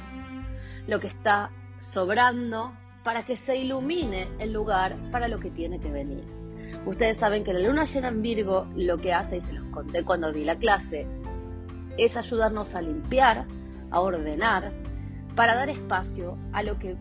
lo 0.86 1.00
que 1.00 1.06
está 1.06 1.50
sobrando 1.78 2.72
para 3.04 3.24
que 3.24 3.36
se 3.36 3.56
ilumine 3.56 4.28
el 4.40 4.52
lugar 4.52 4.96
para 5.12 5.28
lo 5.28 5.38
que 5.38 5.50
tiene 5.50 5.78
que 5.78 5.90
venir. 5.90 6.35
Ustedes 6.84 7.16
saben 7.16 7.44
que 7.44 7.52
la 7.52 7.60
luna 7.60 7.84
llena 7.84 8.08
en 8.08 8.22
Virgo 8.22 8.66
lo 8.74 8.98
que 8.98 9.12
hace, 9.12 9.38
y 9.38 9.40
se 9.40 9.52
los 9.52 9.64
conté 9.70 10.04
cuando 10.04 10.32
di 10.32 10.44
la 10.44 10.56
clase, 10.56 11.06
es 11.98 12.16
ayudarnos 12.16 12.74
a 12.74 12.82
limpiar, 12.82 13.46
a 13.90 14.00
ordenar, 14.00 14.72
para 15.34 15.54
dar 15.54 15.68
espacio 15.68 16.38
a 16.52 16.62
lo 16.62 16.78
que 16.78 16.96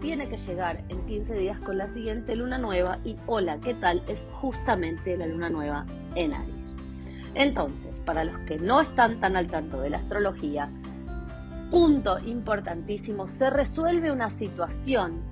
tiene 0.00 0.28
que 0.28 0.36
llegar 0.36 0.84
en 0.88 1.06
15 1.06 1.34
días 1.34 1.58
con 1.58 1.78
la 1.78 1.88
siguiente 1.88 2.34
luna 2.36 2.58
nueva 2.58 2.98
y 3.04 3.16
hola, 3.26 3.58
¿qué 3.60 3.74
tal? 3.74 4.02
Es 4.08 4.24
justamente 4.32 5.16
la 5.16 5.26
luna 5.26 5.48
nueva 5.48 5.86
en 6.16 6.34
Aries. 6.34 6.76
Entonces, 7.34 8.00
para 8.00 8.24
los 8.24 8.36
que 8.46 8.58
no 8.58 8.80
están 8.80 9.20
tan 9.20 9.36
al 9.36 9.46
tanto 9.46 9.80
de 9.80 9.90
la 9.90 9.98
astrología, 9.98 10.70
punto 11.70 12.18
importantísimo, 12.18 13.28
se 13.28 13.48
resuelve 13.48 14.12
una 14.12 14.28
situación 14.28 15.22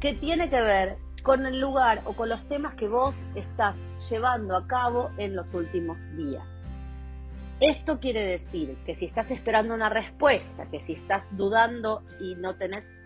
que 0.00 0.12
tiene 0.12 0.50
que 0.50 0.60
ver 0.60 0.98
con 1.22 1.46
el 1.46 1.60
lugar 1.60 2.02
o 2.04 2.14
con 2.14 2.28
los 2.28 2.46
temas 2.48 2.74
que 2.74 2.88
vos 2.88 3.16
estás 3.34 3.76
llevando 4.08 4.56
a 4.56 4.66
cabo 4.66 5.10
en 5.18 5.36
los 5.36 5.52
últimos 5.54 5.98
días. 6.16 6.60
Esto 7.60 8.00
quiere 8.00 8.24
decir 8.24 8.78
que 8.86 8.94
si 8.94 9.04
estás 9.04 9.30
esperando 9.30 9.74
una 9.74 9.90
respuesta, 9.90 10.66
que 10.70 10.80
si 10.80 10.94
estás 10.94 11.26
dudando 11.32 12.02
y 12.18 12.34
no 12.34 12.56
tenés, 12.56 12.98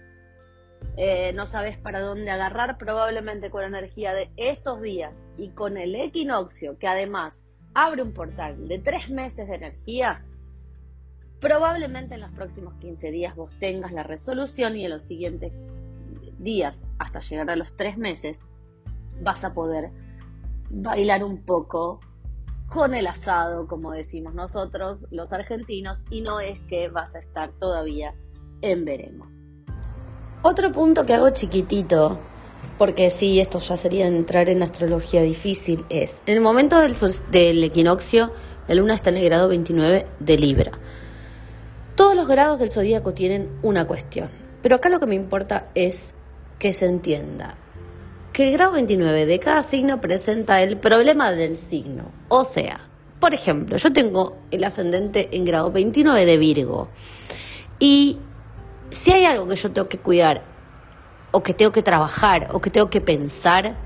eh, 0.97 1.33
no 1.35 1.47
sabes 1.47 1.76
para 1.76 2.00
dónde 2.00 2.30
agarrar, 2.30 2.78
probablemente 2.78 3.50
con 3.50 3.62
la 3.62 3.66
energía 3.66 4.14
de 4.14 4.30
estos 4.37 4.80
días 4.80 5.25
y 5.37 5.49
con 5.50 5.76
el 5.76 5.97
equinoccio, 5.97 6.78
que 6.78 6.87
además 6.87 7.44
abre 7.75 8.02
un 8.02 8.12
portal 8.12 8.68
de 8.68 8.78
tres 8.78 9.11
meses 9.11 9.49
de 9.49 9.56
energía, 9.56 10.25
probablemente 11.40 12.14
en 12.14 12.21
los 12.21 12.30
próximos 12.30 12.75
15 12.75 13.11
días 13.11 13.35
vos 13.35 13.52
tengas 13.59 13.90
la 13.90 14.04
resolución 14.04 14.76
y 14.76 14.85
en 14.85 14.90
los 14.92 15.02
siguientes 15.02 15.52
días, 16.44 16.84
hasta 16.98 17.20
llegar 17.20 17.50
a 17.50 17.56
los 17.56 17.76
tres 17.76 17.98
meses, 17.98 18.44
vas 19.20 19.42
a 19.44 19.54
poder 19.54 19.90
bailar 20.70 21.24
un 21.24 21.44
poco 21.44 22.00
con 22.68 22.94
el 22.94 23.06
asado, 23.06 23.66
como 23.66 23.92
decimos 23.92 24.34
nosotros, 24.34 25.06
los 25.10 25.32
argentinos, 25.32 26.02
y 26.10 26.20
no 26.20 26.40
es 26.40 26.60
que 26.68 26.88
vas 26.88 27.14
a 27.14 27.18
estar 27.18 27.52
todavía 27.52 28.14
en 28.62 28.84
veremos. 28.84 29.40
Otro 30.42 30.72
punto 30.72 31.06
que 31.06 31.14
hago 31.14 31.30
chiquitito, 31.30 32.18
porque 32.76 33.10
sí, 33.10 33.40
esto 33.40 33.60
ya 33.60 33.76
sería 33.76 34.06
entrar 34.06 34.48
en 34.48 34.62
astrología 34.62 35.22
difícil, 35.22 35.84
es, 35.88 36.22
en 36.26 36.34
el 36.34 36.40
momento 36.40 36.78
del, 36.80 36.94
del 37.30 37.64
equinoccio, 37.64 38.32
la 38.66 38.74
luna 38.74 38.94
está 38.94 39.10
en 39.10 39.18
el 39.18 39.24
grado 39.24 39.48
29 39.48 40.06
de 40.18 40.38
Libra. 40.38 40.72
Todos 41.94 42.16
los 42.16 42.26
grados 42.26 42.58
del 42.58 42.72
zodíaco 42.72 43.14
tienen 43.14 43.56
una 43.62 43.86
cuestión, 43.86 44.30
pero 44.62 44.76
acá 44.76 44.88
lo 44.88 44.98
que 44.98 45.06
me 45.06 45.14
importa 45.14 45.70
es 45.74 46.14
que 46.58 46.73
se 46.73 46.87
entienda 46.87 47.56
que 48.34 48.49
el 48.49 48.52
grado 48.52 48.73
29 48.73 49.26
de 49.26 49.38
cada 49.38 49.62
signo 49.62 50.00
presenta 50.00 50.61
el 50.61 50.76
problema 50.76 51.30
del 51.30 51.56
signo. 51.56 52.11
O 52.28 52.44
sea, 52.44 52.80
por 53.20 53.32
ejemplo, 53.32 53.76
yo 53.76 53.92
tengo 53.92 54.37
el 54.50 54.64
ascendente 54.64 55.28
en 55.32 55.44
grado 55.44 55.70
29 55.70 56.26
de 56.26 56.37
Virgo. 56.37 56.88
Y 57.78 58.18
si 58.90 59.12
hay 59.12 59.25
algo 59.25 59.46
que 59.46 59.54
yo 59.54 59.70
tengo 59.70 59.88
que 59.88 59.99
cuidar, 59.99 60.42
o 61.30 61.44
que 61.44 61.54
tengo 61.54 61.70
que 61.70 61.82
trabajar, 61.82 62.49
o 62.52 62.61
que 62.61 62.70
tengo 62.70 62.90
que 62.90 63.00
pensar, 63.00 63.76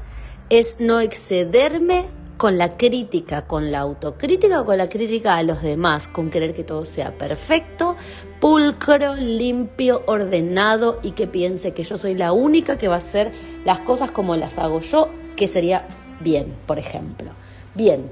es 0.49 0.77
no 0.79 1.01
excederme 1.01 2.07
con 2.39 2.57
la 2.57 2.77
crítica, 2.77 3.47
con 3.47 3.73
la 3.73 3.81
autocrítica 3.81 4.61
o 4.61 4.65
con 4.65 4.79
la 4.79 4.89
crítica 4.89 5.37
a 5.37 5.43
los 5.43 5.61
demás, 5.61 6.07
con 6.07 6.31
querer 6.31 6.55
que 6.55 6.63
todo 6.63 6.85
sea 6.85 7.19
perfecto, 7.19 7.97
pulcro, 8.41 9.17
limpio, 9.17 10.05
ordenado 10.07 11.01
y 11.03 11.11
que 11.11 11.27
piense 11.27 11.75
que 11.75 11.83
yo 11.83 11.97
soy 11.97 12.15
la 12.15 12.33
única 12.33 12.79
que 12.79 12.87
va 12.87 12.95
a 12.95 12.99
hacer 12.99 13.33
las 13.65 13.81
cosas 13.81 14.13
como 14.13 14.37
las 14.37 14.59
hago 14.59 14.79
yo, 14.79 15.09
que 15.35 15.49
sería 15.49 15.89
bien, 16.21 16.55
por 16.67 16.79
ejemplo. 16.79 17.33
Bien, 17.75 18.09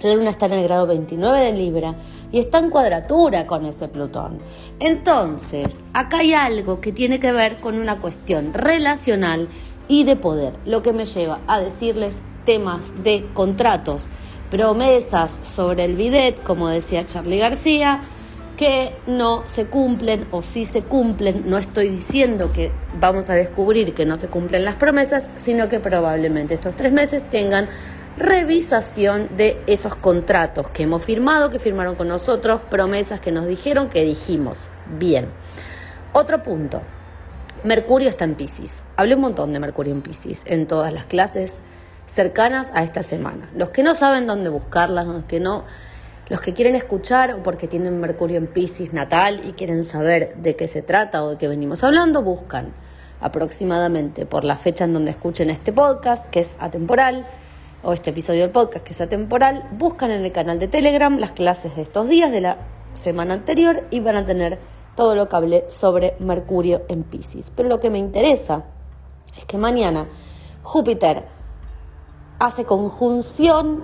la 0.00 0.14
luna 0.14 0.30
está 0.30 0.46
en 0.46 0.52
el 0.52 0.62
grado 0.62 0.86
29 0.86 1.40
de 1.40 1.52
Libra 1.52 1.96
y 2.30 2.38
está 2.38 2.58
en 2.60 2.70
cuadratura 2.70 3.48
con 3.48 3.66
ese 3.66 3.88
Plutón. 3.88 4.38
Entonces, 4.78 5.80
acá 5.92 6.18
hay 6.18 6.34
algo 6.34 6.80
que 6.80 6.92
tiene 6.92 7.18
que 7.18 7.32
ver 7.32 7.58
con 7.58 7.80
una 7.80 7.96
cuestión 7.96 8.54
relacional 8.54 9.48
y 9.88 10.04
de 10.04 10.14
poder, 10.14 10.52
lo 10.66 10.82
que 10.82 10.92
me 10.92 11.04
lleva 11.04 11.40
a 11.48 11.58
decirles 11.58 12.22
temas 12.46 13.02
de 13.04 13.26
contratos, 13.34 14.08
promesas 14.50 15.38
sobre 15.42 15.84
el 15.84 15.96
bidet, 15.96 16.42
como 16.42 16.68
decía 16.68 17.04
Charlie 17.04 17.38
García, 17.38 18.00
que 18.56 18.94
no 19.06 19.42
se 19.46 19.66
cumplen 19.66 20.26
o 20.30 20.40
si 20.40 20.64
se 20.64 20.82
cumplen. 20.82 21.42
No 21.46 21.58
estoy 21.58 21.90
diciendo 21.90 22.50
que 22.52 22.72
vamos 22.98 23.28
a 23.28 23.34
descubrir 23.34 23.92
que 23.92 24.06
no 24.06 24.16
se 24.16 24.28
cumplen 24.28 24.64
las 24.64 24.76
promesas, 24.76 25.28
sino 25.36 25.68
que 25.68 25.78
probablemente 25.78 26.54
estos 26.54 26.74
tres 26.74 26.92
meses 26.92 27.28
tengan 27.28 27.68
revisación 28.16 29.28
de 29.36 29.60
esos 29.66 29.94
contratos 29.94 30.70
que 30.70 30.84
hemos 30.84 31.04
firmado, 31.04 31.50
que 31.50 31.58
firmaron 31.58 31.96
con 31.96 32.08
nosotros, 32.08 32.62
promesas 32.70 33.20
que 33.20 33.30
nos 33.30 33.46
dijeron, 33.46 33.90
que 33.90 34.04
dijimos. 34.04 34.68
Bien. 34.98 35.28
Otro 36.14 36.42
punto. 36.42 36.80
Mercurio 37.62 38.08
está 38.08 38.24
en 38.24 38.36
Pisces. 38.36 38.84
Hablé 38.96 39.16
un 39.16 39.20
montón 39.20 39.52
de 39.52 39.60
Mercurio 39.60 39.92
en 39.92 40.00
Pisces 40.00 40.44
en 40.46 40.66
todas 40.66 40.92
las 40.94 41.04
clases 41.04 41.60
cercanas 42.06 42.70
a 42.74 42.82
esta 42.82 43.02
semana. 43.02 43.48
Los 43.54 43.70
que 43.70 43.82
no 43.82 43.94
saben 43.94 44.26
dónde 44.26 44.48
buscarlas, 44.48 45.06
los 45.06 45.24
que 45.24 45.40
no, 45.40 45.64
los 46.28 46.40
que 46.40 46.54
quieren 46.54 46.74
escuchar 46.74 47.34
o 47.34 47.42
porque 47.42 47.68
tienen 47.68 48.00
Mercurio 48.00 48.38
en 48.38 48.46
Pisces 48.46 48.92
natal 48.92 49.40
y 49.44 49.52
quieren 49.52 49.84
saber 49.84 50.36
de 50.36 50.56
qué 50.56 50.68
se 50.68 50.82
trata 50.82 51.22
o 51.22 51.30
de 51.30 51.38
qué 51.38 51.48
venimos 51.48 51.84
hablando, 51.84 52.22
buscan 52.22 52.72
aproximadamente 53.20 54.26
por 54.26 54.44
la 54.44 54.56
fecha 54.56 54.84
en 54.84 54.92
donde 54.92 55.10
escuchen 55.10 55.50
este 55.50 55.72
podcast, 55.72 56.28
que 56.30 56.40
es 56.40 56.56
atemporal, 56.58 57.26
o 57.82 57.92
este 57.92 58.10
episodio 58.10 58.42
del 58.42 58.50
podcast, 58.50 58.84
que 58.84 58.92
es 58.92 59.00
atemporal, 59.00 59.68
buscan 59.72 60.10
en 60.10 60.24
el 60.24 60.32
canal 60.32 60.58
de 60.58 60.66
Telegram 60.66 61.18
las 61.18 61.32
clases 61.32 61.76
de 61.76 61.82
estos 61.82 62.08
días 62.08 62.32
de 62.32 62.40
la 62.40 62.58
semana 62.94 63.34
anterior 63.34 63.84
y 63.90 64.00
van 64.00 64.16
a 64.16 64.24
tener 64.24 64.58
todo 64.96 65.14
lo 65.14 65.28
que 65.28 65.36
hablé 65.36 65.64
sobre 65.70 66.16
Mercurio 66.18 66.82
en 66.88 67.04
Pisces. 67.04 67.52
Pero 67.54 67.68
lo 67.68 67.78
que 67.78 67.90
me 67.90 67.98
interesa 67.98 68.64
es 69.36 69.44
que 69.44 69.58
mañana 69.58 70.08
Júpiter 70.62 71.24
hace 72.38 72.64
conjunción 72.64 73.82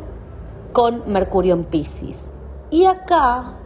con 0.72 1.10
Mercurio 1.10 1.54
en 1.54 1.64
Pisces. 1.64 2.30
Y 2.70 2.86
acá, 2.86 3.58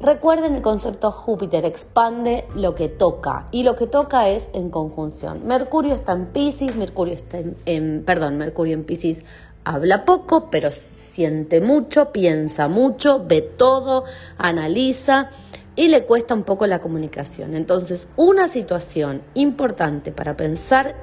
recuerden 0.00 0.54
el 0.54 0.62
concepto 0.62 1.10
Júpiter, 1.10 1.64
expande 1.64 2.46
lo 2.54 2.74
que 2.74 2.88
toca. 2.88 3.46
Y 3.52 3.62
lo 3.62 3.76
que 3.76 3.86
toca 3.86 4.28
es 4.28 4.48
en 4.52 4.70
conjunción. 4.70 5.46
Mercurio 5.46 5.94
está 5.94 6.12
en 6.12 6.26
Pisces, 6.26 6.76
Mercurio 6.76 7.14
está 7.14 7.38
en, 7.66 8.02
perdón, 8.04 8.38
Mercurio 8.38 8.74
en 8.74 8.84
Pisces 8.84 9.24
habla 9.64 10.04
poco, 10.04 10.50
pero 10.50 10.72
siente 10.72 11.60
mucho, 11.60 12.10
piensa 12.10 12.66
mucho, 12.66 13.24
ve 13.24 13.42
todo, 13.42 14.04
analiza 14.36 15.30
y 15.76 15.88
le 15.88 16.04
cuesta 16.04 16.34
un 16.34 16.42
poco 16.42 16.66
la 16.66 16.80
comunicación. 16.80 17.54
Entonces, 17.54 18.08
una 18.16 18.48
situación 18.48 19.22
importante 19.34 20.10
para 20.10 20.36
pensar 20.36 20.96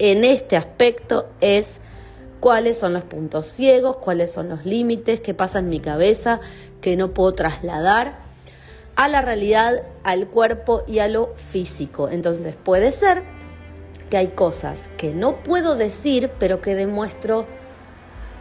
en 0.00 0.24
este 0.24 0.56
aspecto 0.56 1.26
es 1.40 1.80
cuáles 2.40 2.78
son 2.78 2.92
los 2.92 3.04
puntos 3.04 3.46
ciegos, 3.46 3.96
cuáles 3.96 4.32
son 4.32 4.48
los 4.48 4.64
límites, 4.64 5.20
qué 5.20 5.34
pasa 5.34 5.58
en 5.58 5.68
mi 5.68 5.80
cabeza 5.80 6.40
que 6.80 6.96
no 6.96 7.12
puedo 7.12 7.34
trasladar 7.34 8.18
a 8.96 9.08
la 9.08 9.22
realidad, 9.22 9.82
al 10.02 10.26
cuerpo 10.28 10.82
y 10.86 10.98
a 10.98 11.08
lo 11.08 11.34
físico. 11.36 12.08
Entonces 12.08 12.54
puede 12.56 12.90
ser 12.90 13.22
que 14.10 14.16
hay 14.16 14.28
cosas 14.28 14.88
que 14.96 15.14
no 15.14 15.42
puedo 15.42 15.76
decir, 15.76 16.30
pero 16.38 16.60
que 16.60 16.74
demuestro 16.74 17.46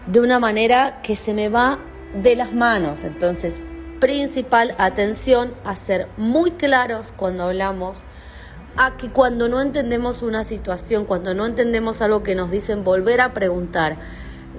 de 0.08 0.22
una 0.22 0.40
manera 0.40 1.02
que 1.04 1.16
se 1.16 1.34
me 1.34 1.50
va 1.50 1.80
de 2.16 2.36
las 2.36 2.54
manos. 2.54 3.04
Entonces, 3.04 3.62
principal 4.00 4.74
atención 4.78 5.54
a 5.64 5.76
ser 5.76 6.08
muy 6.18 6.52
claros 6.52 7.14
cuando 7.16 7.44
hablamos 7.44 8.04
a 8.78 8.96
que 8.96 9.10
cuando 9.10 9.50
no 9.50 9.60
entendemos 9.60 10.22
una 10.22 10.44
situación, 10.44 11.06
cuando 11.06 11.34
no 11.34 11.46
entendemos 11.46 12.02
algo 12.02 12.24
que 12.24 12.36
nos 12.36 12.52
dicen, 12.52 12.84
volver 12.84 13.22
a 13.22 13.34
preguntar, 13.34 13.98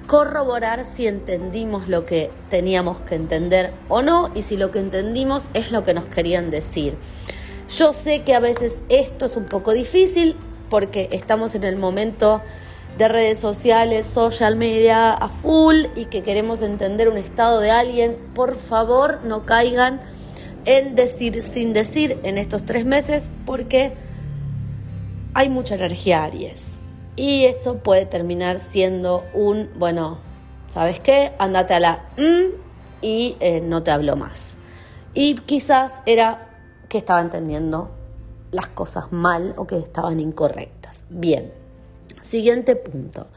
corroborar 0.08 0.84
si 0.84 1.06
entendimos 1.06 1.88
lo 1.88 2.04
que 2.04 2.30
teníamos 2.50 3.00
que 3.00 3.14
entender 3.14 3.72
o 3.88 4.02
no 4.02 4.30
y 4.34 4.42
si 4.42 4.56
lo 4.56 4.70
que 4.70 4.80
entendimos 4.80 5.48
es 5.54 5.70
lo 5.70 5.84
que 5.84 5.94
nos 5.94 6.06
querían 6.06 6.50
decir. 6.50 6.96
Yo 7.68 7.92
sé 7.92 8.22
que 8.22 8.34
a 8.34 8.40
veces 8.40 8.82
esto 8.88 9.26
es 9.26 9.36
un 9.36 9.44
poco 9.44 9.72
difícil 9.72 10.34
porque 10.68 11.08
estamos 11.12 11.54
en 11.54 11.64
el 11.64 11.76
momento 11.76 12.42
de 12.96 13.06
redes 13.06 13.38
sociales, 13.38 14.06
social 14.06 14.56
media 14.56 15.12
a 15.12 15.28
full 15.28 15.84
y 15.94 16.06
que 16.06 16.22
queremos 16.22 16.62
entender 16.62 17.08
un 17.08 17.18
estado 17.18 17.60
de 17.60 17.70
alguien. 17.70 18.16
Por 18.34 18.56
favor, 18.56 19.20
no 19.24 19.44
caigan 19.44 20.00
en 20.64 20.96
decir 20.96 21.42
sin 21.42 21.72
decir 21.72 22.18
en 22.24 22.38
estos 22.38 22.64
tres 22.64 22.84
meses 22.84 23.30
porque 23.46 23.92
hay 25.38 25.50
mucha 25.50 25.76
energía 25.76 26.24
Aries. 26.24 26.80
Y 27.14 27.44
eso 27.44 27.78
puede 27.78 28.06
terminar 28.06 28.58
siendo 28.58 29.22
un, 29.34 29.70
bueno, 29.76 30.18
¿sabes 30.68 30.98
qué? 30.98 31.30
Andate 31.38 31.74
a 31.74 31.80
la 31.80 32.08
mm 32.16 32.56
y 33.02 33.36
eh, 33.38 33.60
no 33.60 33.84
te 33.84 33.92
hablo 33.92 34.16
más. 34.16 34.56
Y 35.14 35.36
quizás 35.36 36.02
era 36.06 36.48
que 36.88 36.98
estaba 36.98 37.20
entendiendo 37.20 37.88
las 38.50 38.66
cosas 38.66 39.12
mal 39.12 39.54
o 39.56 39.64
que 39.64 39.78
estaban 39.78 40.18
incorrectas. 40.18 41.04
Bien, 41.08 41.52
siguiente 42.20 42.74
punto. 42.74 43.28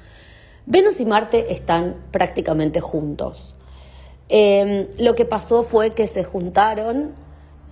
Venus 0.66 1.00
y 1.02 1.06
Marte 1.06 1.54
están 1.54 1.98
prácticamente 2.10 2.82
juntos. 2.82 3.54
Em, 4.28 4.88
lo 4.98 5.14
que 5.14 5.26
pasó 5.26 5.62
fue 5.62 5.92
que 5.92 6.08
se 6.08 6.24
juntaron 6.24 7.14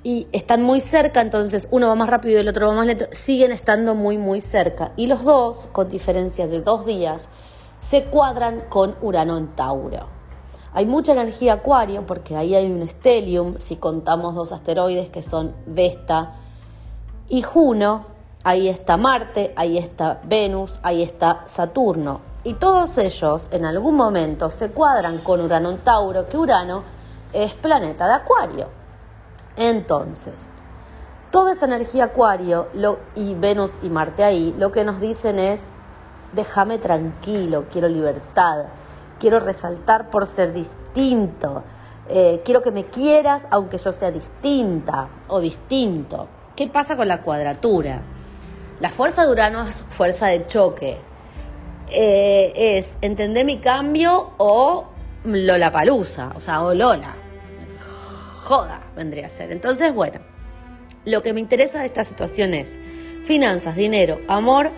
y 0.03 0.27
están 0.32 0.63
muy 0.63 0.79
cerca, 0.79 1.22
entonces 1.22 1.68
uno 1.72 1.88
va 1.88 1.96
más 1.96 2.10
rápido 2.10 2.38
y 2.38 2.41
el 2.41 2.48
otro 2.48 2.68
va 2.68 2.74
más 2.74 2.86
lento, 2.86 3.06
siguen 3.12 3.51
estando 3.51 3.96
muy, 3.96 4.18
muy 4.18 4.41
cerca. 4.41 4.91
Y 4.96 5.08
los 5.08 5.24
dos, 5.24 5.68
con 5.72 5.89
diferencia 5.89 6.48
de 6.48 6.62
dos 6.62 6.86
días, 6.86 7.27
se 7.82 8.06
cuadran 8.06 8.62
con 8.70 8.96
Urano 9.01 9.38
en 9.38 9.48
Tauro. 9.56 10.08
Hay 10.74 10.86
mucha 10.86 11.13
energía 11.13 11.53
acuario 11.53 12.06
porque 12.06 12.38
ahí 12.38 12.56
hay 12.56 12.72
un 12.72 12.88
stellium, 12.88 13.58
si 13.58 13.75
contamos 13.77 14.36
dos 14.36 14.51
asteroides 14.51 15.10
que 15.10 15.24
son 15.24 15.56
Vesta 15.65 16.36
y 17.27 17.41
Juno, 17.41 18.06
ahí 18.44 18.70
está 18.70 18.96
Marte, 18.96 19.53
ahí 19.56 19.77
está 19.77 20.22
Venus, 20.24 20.79
ahí 20.84 21.01
está 21.01 21.44
Saturno. 21.46 22.22
Y 22.44 22.53
todos 22.53 22.98
ellos 22.98 23.50
en 23.51 23.65
algún 23.65 23.96
momento 23.96 24.50
se 24.50 24.70
cuadran 24.70 25.20
con 25.20 25.41
Urano 25.41 25.72
en 25.72 25.79
Tauro, 25.79 26.29
que 26.29 26.38
Urano 26.38 26.84
es 27.34 27.53
planeta 27.53 28.08
de 28.08 28.13
Acuario. 28.13 28.78
Entonces, 29.56 30.36
toda 31.32 31.53
esa 31.53 31.65
energía 31.65 32.06
acuario 32.06 32.68
y 33.15 33.36
Venus 33.36 33.79
y 33.84 33.89
Marte 33.89 34.24
ahí, 34.24 34.56
lo 34.58 34.72
que 34.72 34.84
nos 34.84 35.00
dicen 35.00 35.39
es, 35.39 35.68
déjame 36.34 36.77
tranquilo, 36.77 37.65
quiero 37.72 37.88
libertad, 37.88 38.65
quiero 39.20 39.39
resaltar 39.39 40.10
por 40.10 40.25
ser 40.25 40.53
distinto, 40.53 41.63
eh, 42.08 42.41
quiero 42.44 42.62
que 42.63 42.72
me 42.72 42.86
quieras 42.86 43.48
aunque 43.51 43.77
yo 43.77 43.91
sea 43.91 44.12
distinta 44.12 45.10
o 45.27 45.39
distinto. 45.39 46.27
¿Qué 46.56 46.68
pasa 46.68 46.98
con 46.98 47.08
la 47.08 47.22
cuadratura? 47.22 48.01
La 48.79 48.89
fuerza 48.89 49.25
de 49.25 49.32
Urano 49.32 49.63
es 49.63 49.86
fuerza 49.89 50.27
de 50.27 50.48
choque. 50.48 50.98
Eh, 51.91 52.77
es 52.77 52.98
entender 53.01 53.46
mi 53.46 53.60
cambio 53.60 54.32
o 54.38 54.88
Lola 55.24 55.72
Palusa, 55.72 56.32
o 56.36 56.41
sea, 56.41 56.63
o 56.63 56.74
Lola. 56.74 57.15
Joda, 58.50 58.82
vendría 58.96 59.27
a 59.27 59.29
ser. 59.29 59.51
Entonces, 59.51 59.94
bueno, 59.94 60.22
lo 61.06 61.22
que 61.22 61.34
me 61.34 61.39
interesa 61.39 61.82
de 61.82 61.86
esta 61.86 62.03
situación 62.03 62.56
es 62.56 62.79
finanzas, 63.24 63.75
dinero, 63.75 64.22
amor, 64.27 64.72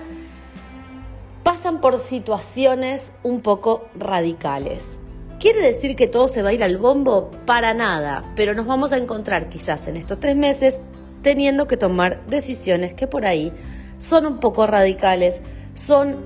pasan 1.44 1.80
por 1.80 1.98
situaciones 2.00 3.14
un 3.24 3.40
poco 3.40 3.88
radicales. 3.96 5.00
¿Quiere 5.40 5.62
decir 5.62 5.96
que 5.96 6.08
todo 6.08 6.28
se 6.28 6.44
va 6.44 6.50
a 6.50 6.54
ir 6.54 6.66
al 6.66 6.80
bombo? 6.80 7.32
Para 7.46 7.74
nada, 7.74 8.30
pero 8.36 8.54
nos 8.54 8.68
vamos 8.68 8.92
a 8.92 8.98
encontrar 8.98 9.48
quizás 9.48 9.88
en 9.88 9.96
estos 9.96 10.20
tres 10.20 10.36
meses 10.36 10.82
teniendo 11.22 11.66
que 11.66 11.78
tomar 11.78 12.26
decisiones 12.28 12.94
que 12.94 13.08
por 13.08 13.26
ahí 13.26 13.54
son 14.00 14.26
un 14.26 14.42
poco 14.42 14.68
radicales, 14.68 15.42
son 15.76 16.18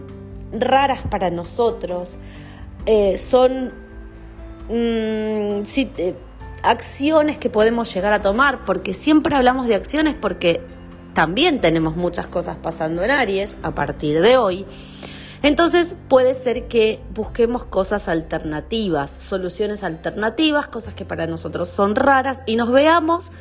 raras 0.52 1.02
para 1.12 1.30
nosotros, 1.30 2.18
eh, 2.88 3.20
son 3.20 3.72
mm, 4.68 5.62
eh, 5.98 6.16
acciones 6.66 7.38
que 7.38 7.50
podemos 7.50 7.94
llegar 7.94 8.14
a 8.14 8.22
tomar, 8.22 8.66
porque 8.66 8.94
siempre 8.94 9.36
hablamos 9.36 9.68
de 9.68 9.76
acciones 9.76 10.16
porque 10.16 10.62
también 11.14 11.62
tenemos 11.62 11.96
muchas 11.96 12.28
cosas 12.28 12.58
pasando 12.58 13.04
en 13.04 13.12
Aries 13.12 13.58
a 13.64 13.74
partir 13.74 14.22
de 14.22 14.38
hoy. 14.38 14.66
Entonces 15.42 15.96
puede 16.08 16.34
ser 16.34 16.68
que 16.68 17.00
busquemos 17.14 17.66
cosas 17.66 18.08
alternativas, 18.08 19.16
soluciones 19.20 19.84
alternativas, 19.84 20.68
cosas 20.68 20.94
que 20.96 21.06
para 21.06 21.28
nosotros 21.28 21.70
son 21.70 21.96
raras 21.96 22.42
y 22.46 22.56
nos 22.56 22.72
veamos 22.72 23.32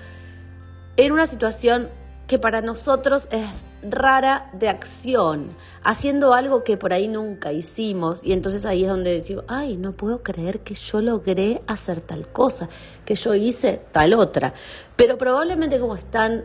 en 0.96 1.12
una 1.12 1.26
situación 1.26 1.88
que 2.26 2.38
para 2.38 2.60
nosotros 2.60 3.28
es 3.30 3.64
rara 3.88 4.50
de 4.52 4.68
acción, 4.68 5.50
haciendo 5.82 6.34
algo 6.34 6.64
que 6.64 6.76
por 6.76 6.92
ahí 6.92 7.08
nunca 7.08 7.52
hicimos 7.52 8.20
y 8.22 8.32
entonces 8.32 8.66
ahí 8.66 8.84
es 8.84 8.88
donde 8.88 9.12
decimos, 9.12 9.44
ay, 9.48 9.76
no 9.76 9.92
puedo 9.92 10.22
creer 10.22 10.60
que 10.60 10.74
yo 10.74 11.00
logré 11.00 11.62
hacer 11.66 12.00
tal 12.00 12.28
cosa, 12.28 12.68
que 13.04 13.14
yo 13.14 13.34
hice 13.34 13.80
tal 13.92 14.14
otra. 14.14 14.54
Pero 14.96 15.18
probablemente 15.18 15.78
como 15.78 15.96
están 15.96 16.44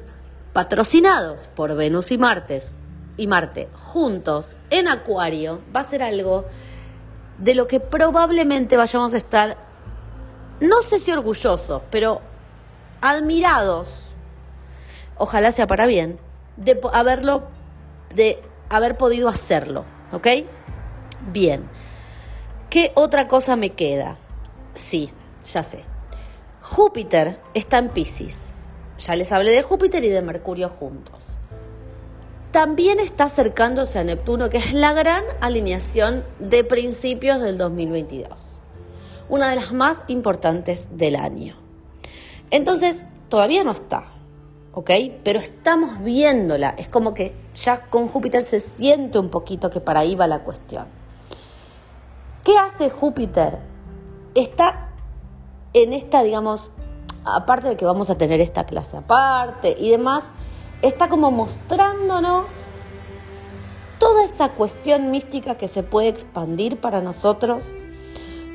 patrocinados 0.54 1.48
por 1.56 1.76
Venus 1.76 2.12
y 2.12 2.18
Martes 2.18 2.72
y 3.18 3.28
Marte 3.28 3.70
juntos 3.74 4.58
en 4.70 4.88
Acuario 4.88 5.62
va 5.76 5.82
a 5.82 5.84
ser 5.84 6.04
algo 6.04 6.46
de 7.38 7.56
lo 7.56 7.68
que 7.68 7.80
probablemente 7.80 8.78
vayamos 8.78 9.14
a 9.14 9.18
estar, 9.18 9.58
no 10.60 10.82
sé 10.82 11.00
si 11.00 11.12
orgullosos, 11.12 11.82
pero 11.90 12.22
admirados, 13.02 14.14
ojalá 15.18 15.52
sea 15.52 15.68
para 15.68 15.86
bien, 15.86 16.20
de 16.60 16.80
haberlo, 16.94 17.48
de 18.14 18.40
haber 18.70 18.98
podido 18.98 19.28
hacerlo, 19.28 19.86
¿ok? 20.12 20.28
Bien. 21.32 21.68
¿Qué 22.70 22.92
otra 22.94 23.28
cosa 23.28 23.56
me 23.56 23.72
queda? 23.72 24.18
Sí, 24.76 25.10
ya 25.44 25.64
sé. 25.64 25.84
Júpiter 26.62 27.40
está 27.56 27.80
en 27.80 27.90
Pisces. 27.90 28.52
Ya 29.00 29.16
les 29.16 29.32
hablé 29.32 29.52
de 29.52 29.64
Júpiter 29.64 30.04
y 30.04 30.10
de 30.10 30.22
Mercurio 30.22 30.70
juntos 30.70 31.40
también 32.52 33.00
está 33.00 33.26
acercándose 33.26 34.00
a 34.00 34.04
Neptuno, 34.04 34.50
que 34.50 34.58
es 34.58 34.74
la 34.74 34.94
gran 34.94 35.24
alineación 35.40 36.24
de 36.40 36.64
principios 36.64 37.42
del 37.42 37.58
2022, 37.58 38.60
una 39.30 39.50
de 39.50 39.56
las 39.58 39.72
más 39.72 40.04
importantes 40.08 40.98
del 40.98 41.16
año. 41.16 41.56
Entonces, 42.50 43.06
todavía 43.30 43.64
no 43.64 43.72
está, 43.72 44.08
¿ok? 44.74 44.92
Pero 45.24 45.40
estamos 45.40 46.02
viéndola, 46.04 46.76
es 46.78 46.90
como 46.90 47.14
que 47.14 47.36
ya 47.56 47.90
con 47.90 48.08
Júpiter 48.08 48.44
se 48.44 48.60
siente 48.60 49.20
un 49.20 49.30
poquito 49.30 49.70
que 49.70 49.80
para 49.80 50.02
ahí 50.02 50.16
va 50.16 50.28
la 50.28 50.44
cuestión. 50.44 50.88
¿Qué 52.44 52.58
hace 52.58 52.90
Júpiter? 52.90 53.60
Está 54.36 54.90
en 55.74 55.94
esta, 55.94 56.24
digamos, 56.24 56.72
aparte 57.26 57.68
de 57.70 57.78
que 57.78 57.86
vamos 57.86 58.10
a 58.10 58.18
tener 58.18 58.42
esta 58.42 58.66
clase 58.66 58.98
aparte 58.98 59.76
y 59.78 59.90
demás, 59.90 60.32
está 60.82 61.10
como 61.10 61.32
mostrándonos 61.32 62.68
toda 64.00 64.24
esa 64.24 64.50
cuestión 64.50 65.12
mística 65.12 65.56
que 65.56 65.68
se 65.68 65.84
puede 65.84 66.08
expandir 66.08 66.80
para 66.80 67.02
nosotros. 67.02 67.74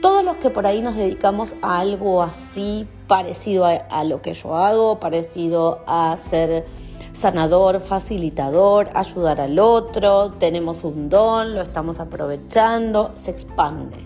Todos 0.05 0.23
los 0.23 0.37
que 0.37 0.51
por 0.51 0.67
ahí 0.67 0.83
nos 0.83 0.97
dedicamos 0.97 1.55
a 1.63 1.79
algo 1.79 2.23
así, 2.23 2.87
parecido 3.09 3.65
a, 3.65 4.05
lo 4.05 4.21
que 4.21 4.35
yo 4.35 4.55
hago, 4.55 5.01
parecido 5.01 5.79
a 5.87 6.15
ser 6.19 6.67
sanador, 7.15 7.81
facilitador, 7.81 8.91
ayudar 8.93 9.41
al 9.41 9.59
otro, 9.59 10.33
tenemos 10.33 10.85
un 10.85 11.09
don, 11.09 11.55
lo 11.55 11.63
estamos 11.63 12.01
aprovechando, 12.01 13.13
se 13.15 13.31
expande. 13.31 13.97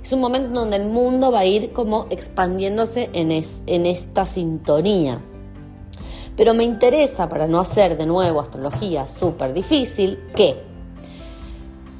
Es 0.00 0.12
un 0.12 0.20
momento 0.20 0.60
donde 0.60 0.76
el 0.76 0.86
mundo 0.86 1.32
va 1.32 1.40
a 1.40 1.46
ir 1.46 1.72
como 1.72 2.06
expandiéndose 2.10 3.10
en, 3.12 3.32
en 3.32 3.86
esta 3.86 4.26
sintonía. 4.26 5.20
Pero 6.36 6.54
me 6.54 6.62
interesa, 6.62 7.28
para 7.28 7.48
no 7.48 7.58
hacer 7.58 7.98
de 7.98 8.06
nuevo 8.06 8.38
astrología 8.38 9.08
súper 9.08 9.52
difícil, 9.52 10.16
que 10.36 10.54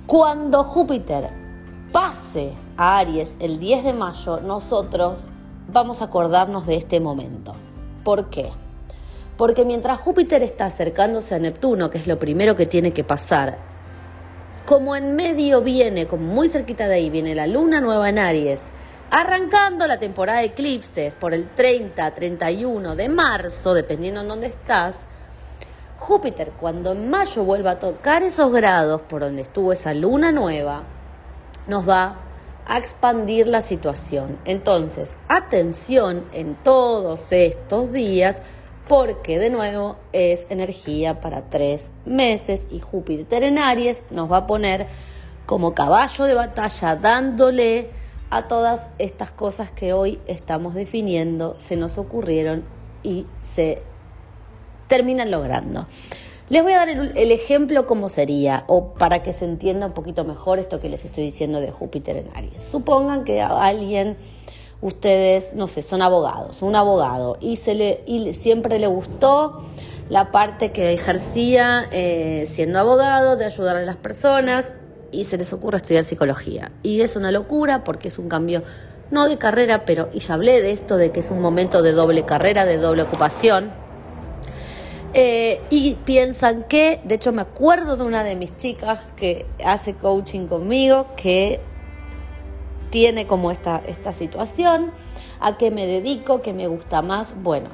cuando 0.06 0.62
Júpiter 0.62 1.30
pase 1.90 2.52
a 2.76 2.98
Aries 2.98 3.37
el 3.40 3.58
10 3.58 3.84
de 3.84 3.92
mayo, 3.92 4.40
nosotros 4.40 5.24
vamos 5.72 6.02
a 6.02 6.06
acordarnos 6.06 6.66
de 6.66 6.76
este 6.76 7.00
momento. 7.00 7.54
¿Por 8.04 8.30
qué? 8.30 8.50
Porque 9.37 9.64
mientras 9.64 10.00
Júpiter 10.00 10.42
está 10.42 10.66
acercándose 10.66 11.34
a 11.34 11.38
Neptuno, 11.38 11.90
que 11.90 11.98
es 11.98 12.06
lo 12.06 12.18
primero 12.18 12.56
que 12.56 12.66
tiene 12.66 12.92
que 12.92 13.04
pasar, 13.04 13.58
como 14.66 14.96
en 14.96 15.16
medio 15.16 15.60
viene, 15.60 16.06
como 16.06 16.24
muy 16.24 16.48
cerquita 16.48 16.88
de 16.88 16.94
ahí, 16.94 17.10
viene 17.10 17.34
la 17.34 17.46
luna 17.46 17.80
nueva 17.80 18.08
en 18.08 18.18
Aries, 18.18 18.62
Arrancando 19.16 19.87
la 19.87 20.00
temporada 20.00 20.40
de 20.40 20.46
eclipses 20.46 21.12
por 21.12 21.34
el 21.34 21.46
30, 21.46 22.14
31 22.14 22.96
de 22.96 23.08
marzo, 23.08 23.72
dependiendo 23.72 24.22
en 24.22 24.26
dónde 24.26 24.48
estás, 24.48 25.06
Júpiter 26.00 26.50
cuando 26.58 26.92
en 26.92 27.08
mayo 27.10 27.44
vuelva 27.44 27.72
a 27.72 27.78
tocar 27.78 28.24
esos 28.24 28.50
grados 28.50 29.02
por 29.02 29.20
donde 29.20 29.42
estuvo 29.42 29.72
esa 29.72 29.94
luna 29.94 30.32
nueva, 30.32 30.82
nos 31.68 31.88
va 31.88 32.16
a 32.66 32.79
expandir 32.79 33.46
la 33.46 33.61
situación. 33.61 34.38
Entonces, 34.44 35.16
atención 35.29 36.24
en 36.33 36.55
todos 36.55 37.33
estos 37.33 37.92
días 37.92 38.42
porque 38.88 39.38
de 39.38 39.50
nuevo 39.50 39.96
es 40.12 40.46
energía 40.50 41.20
para 41.20 41.48
tres 41.48 41.90
meses 42.05 42.66
y 42.70 42.81
Júpiter 42.81 43.42
en 43.42 43.59
Aries 43.59 44.03
nos 44.11 44.31
va 44.31 44.38
a 44.38 44.46
poner 44.46 44.87
como 45.46 45.74
caballo 45.74 46.24
de 46.24 46.35
batalla 46.35 46.96
dándole 46.96 47.90
a 48.31 48.48
todas 48.48 48.88
estas 48.98 49.31
cosas 49.31 49.70
que 49.70 49.92
hoy 49.92 50.20
estamos 50.27 50.74
definiendo, 50.74 51.57
se 51.59 51.77
nos 51.77 51.98
ocurrieron 51.98 52.64
y 53.03 53.27
se 53.40 53.83
terminan 54.88 55.31
logrando. 55.31 55.87
Les 56.54 56.62
voy 56.62 56.72
a 56.74 56.76
dar 56.76 56.88
el, 56.88 57.32
ejemplo 57.32 57.84
cómo 57.84 58.08
sería, 58.08 58.62
o 58.68 58.94
para 58.94 59.24
que 59.24 59.32
se 59.32 59.44
entienda 59.44 59.86
un 59.86 59.92
poquito 59.92 60.22
mejor 60.24 60.60
esto 60.60 60.80
que 60.80 60.88
les 60.88 61.04
estoy 61.04 61.24
diciendo 61.24 61.60
de 61.60 61.72
Júpiter 61.72 62.16
en 62.16 62.28
Aries. 62.32 62.62
Supongan 62.62 63.24
que 63.24 63.42
a 63.42 63.64
alguien, 63.64 64.16
ustedes, 64.80 65.54
no 65.54 65.66
sé, 65.66 65.82
son 65.82 66.00
abogados, 66.00 66.62
un 66.62 66.76
abogado, 66.76 67.38
y, 67.40 67.56
se 67.56 67.74
le, 67.74 68.04
y 68.06 68.32
siempre 68.34 68.78
le 68.78 68.86
gustó 68.86 69.64
la 70.08 70.30
parte 70.30 70.70
que 70.70 70.92
ejercía 70.92 71.88
eh, 71.90 72.44
siendo 72.46 72.78
abogado, 72.78 73.34
de 73.34 73.46
ayudar 73.46 73.76
a 73.76 73.82
las 73.82 73.96
personas, 73.96 74.70
y 75.10 75.24
se 75.24 75.36
les 75.36 75.52
ocurre 75.52 75.78
estudiar 75.78 76.04
psicología. 76.04 76.70
Y 76.84 77.00
es 77.00 77.16
una 77.16 77.32
locura 77.32 77.82
porque 77.82 78.06
es 78.06 78.16
un 78.16 78.28
cambio, 78.28 78.62
no 79.10 79.28
de 79.28 79.38
carrera, 79.38 79.84
pero, 79.84 80.08
y 80.12 80.20
ya 80.20 80.34
hablé 80.34 80.62
de 80.62 80.70
esto, 80.70 80.98
de 80.98 81.10
que 81.10 81.18
es 81.18 81.32
un 81.32 81.40
momento 81.40 81.82
de 81.82 81.90
doble 81.90 82.24
carrera, 82.24 82.64
de 82.64 82.76
doble 82.76 83.02
ocupación. 83.02 83.82
Eh, 85.16 85.61
y 85.70 85.94
piensan 86.05 86.64
que, 86.64 87.00
de 87.05 87.14
hecho 87.14 87.31
me 87.31 87.42
acuerdo 87.42 87.96
de 87.96 88.03
una 88.03 88.24
de 88.24 88.35
mis 88.35 88.57
chicas 88.57 89.07
que 89.14 89.46
hace 89.64 89.94
coaching 89.94 90.48
conmigo, 90.48 91.07
que 91.16 91.61
tiene 92.90 93.29
como 93.29 93.53
esta, 93.53 93.81
esta 93.87 94.12
situación, 94.12 94.90
a 95.40 95.57
qué 95.57 95.70
me 95.70 95.87
dedico, 95.87 96.42
qué 96.42 96.53
me 96.53 96.66
gusta 96.66 97.00
más. 97.00 97.35
Bueno, 97.42 97.70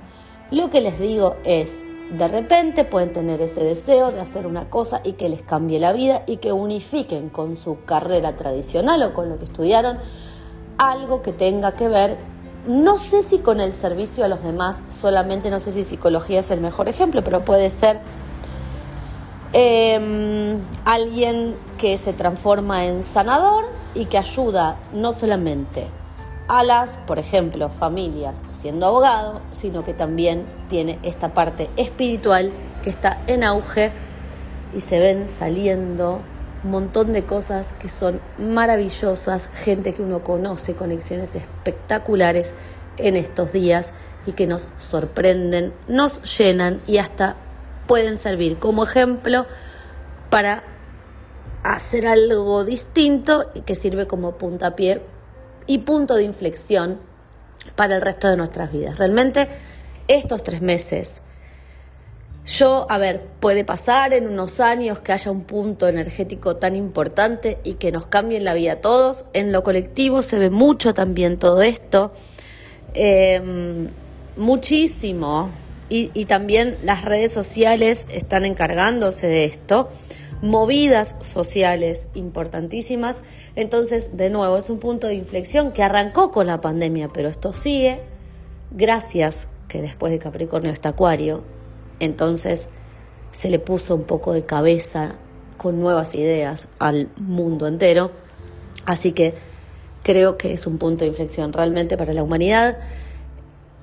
lo 0.50 0.68
que 0.68 0.82
les 0.82 0.98
digo 0.98 1.36
es, 1.44 1.80
de 2.10 2.28
repente 2.28 2.84
pueden 2.84 3.14
tener 3.14 3.40
ese 3.40 3.64
deseo 3.64 4.10
de 4.10 4.20
hacer 4.20 4.46
una 4.46 4.68
cosa 4.68 5.00
y 5.02 5.12
que 5.12 5.30
les 5.30 5.42
cambie 5.42 5.80
la 5.80 5.92
vida 5.94 6.24
y 6.26 6.38
que 6.38 6.52
unifiquen 6.52 7.30
con 7.30 7.56
su 7.56 7.84
carrera 7.84 8.36
tradicional 8.36 9.02
o 9.02 9.14
con 9.14 9.30
lo 9.30 9.38
que 9.38 9.44
estudiaron 9.44 9.98
algo 10.76 11.20
que 11.22 11.32
tenga 11.32 11.72
que 11.72 11.88
ver, 11.88 12.16
no 12.66 12.98
sé 12.98 13.22
si 13.22 13.38
con 13.38 13.60
el 13.60 13.72
servicio 13.72 14.24
a 14.24 14.28
los 14.28 14.42
demás, 14.42 14.82
solamente 14.90 15.50
no 15.50 15.60
sé 15.60 15.72
si 15.72 15.84
psicología 15.84 16.40
es 16.40 16.50
el 16.50 16.60
mejor 16.60 16.88
ejemplo, 16.88 17.24
pero 17.24 17.44
puede 17.44 17.70
ser 17.70 18.00
em, 19.52 20.58
alguien 20.84 21.56
que 21.78 21.96
se 21.98 22.12
transforma 22.12 22.84
en 22.84 23.02
sanador 23.02 23.66
y 23.94 24.06
que 24.06 24.18
ayuda 24.18 24.76
no 24.92 25.12
solamente 25.12 25.88
a 26.48 26.64
las, 26.64 26.96
por 27.06 27.18
ejemplo, 27.18 27.68
familias 27.68 28.42
siendo 28.52 28.86
abogado, 28.86 29.40
sino 29.52 29.84
que 29.84 29.94
también 29.94 30.44
tiene 30.68 30.98
esta 31.02 31.32
parte 31.32 31.70
espiritual 31.76 32.52
que 32.82 32.90
está 32.90 33.22
en 33.26 33.44
auge 33.44 33.92
y 34.74 34.80
se 34.80 34.98
ven 34.98 35.28
saliendo 35.28 36.20
montón 36.62 37.12
de 37.12 37.24
cosas 37.24 37.72
que 37.78 37.88
son 37.88 38.20
maravillosas, 38.38 39.48
gente 39.52 39.94
que 39.94 40.02
uno 40.02 40.22
conoce, 40.22 40.74
conexiones 40.74 41.34
espectaculares 41.34 42.54
en 42.98 43.16
estos 43.16 43.52
días 43.52 43.94
y 44.26 44.32
que 44.32 44.46
nos 44.46 44.68
sorprenden, 44.78 45.72
nos 45.88 46.38
llenan 46.38 46.80
y 46.86 46.98
hasta 46.98 47.36
pueden 47.86 48.16
servir 48.16 48.58
como 48.58 48.84
ejemplo 48.84 49.46
para 50.28 50.62
hacer 51.62 52.06
algo 52.06 52.64
distinto 52.64 53.50
y 53.54 53.62
que 53.62 53.74
sirve 53.74 54.06
como 54.06 54.38
puntapié 54.38 55.02
y 55.66 55.78
punto 55.78 56.14
de 56.14 56.24
inflexión 56.24 57.00
para 57.76 57.96
el 57.96 58.02
resto 58.02 58.28
de 58.28 58.36
nuestras 58.36 58.72
vidas. 58.72 58.98
Realmente 58.98 59.48
estos 60.08 60.42
tres 60.42 60.62
meses, 60.62 61.22
yo, 62.46 62.86
a 62.88 62.98
ver, 62.98 63.22
puede 63.40 63.64
pasar 63.64 64.12
en 64.14 64.26
unos 64.26 64.60
años 64.60 65.00
que 65.00 65.12
haya 65.12 65.30
un 65.30 65.42
punto 65.42 65.88
energético 65.88 66.56
tan 66.56 66.74
importante 66.74 67.58
y 67.64 67.74
que 67.74 67.92
nos 67.92 68.06
cambie 68.06 68.40
la 68.40 68.54
vida 68.54 68.72
a 68.72 68.80
todos. 68.80 69.24
En 69.32 69.52
lo 69.52 69.62
colectivo 69.62 70.22
se 70.22 70.38
ve 70.38 70.50
mucho 70.50 70.94
también 70.94 71.38
todo 71.38 71.62
esto. 71.62 72.12
Em, 72.94 73.90
muchísimo. 74.36 75.50
y 75.92 76.26
también 76.26 76.78
las 76.84 77.04
redes 77.04 77.32
sociales 77.32 78.06
están 78.12 78.44
encargándose 78.44 79.26
de 79.26 79.44
esto 79.44 79.88
movidas 80.42 81.16
sociales 81.20 82.08
importantísimas. 82.14 83.22
Entonces, 83.56 84.16
de 84.16 84.30
nuevo, 84.30 84.56
es 84.56 84.70
un 84.70 84.78
punto 84.78 85.06
de 85.06 85.14
inflexión 85.14 85.72
que 85.72 85.82
arrancó 85.82 86.30
con 86.30 86.46
la 86.46 86.60
pandemia, 86.60 87.10
pero 87.12 87.28
esto 87.28 87.52
sigue 87.52 88.00
gracias 88.70 89.48
que 89.68 89.82
después 89.82 90.12
de 90.12 90.18
Capricornio 90.18 90.72
está 90.72 90.90
Acuario. 90.90 91.44
Entonces, 92.00 92.68
se 93.30 93.50
le 93.50 93.58
puso 93.58 93.94
un 93.94 94.02
poco 94.02 94.32
de 94.32 94.44
cabeza 94.44 95.14
con 95.56 95.80
nuevas 95.80 96.14
ideas 96.14 96.68
al 96.78 97.08
mundo 97.16 97.66
entero. 97.66 98.10
Así 98.86 99.12
que 99.12 99.34
creo 100.02 100.36
que 100.36 100.52
es 100.54 100.66
un 100.66 100.78
punto 100.78 101.04
de 101.04 101.08
inflexión 101.08 101.52
realmente 101.52 101.96
para 101.96 102.12
la 102.12 102.22
humanidad 102.22 102.78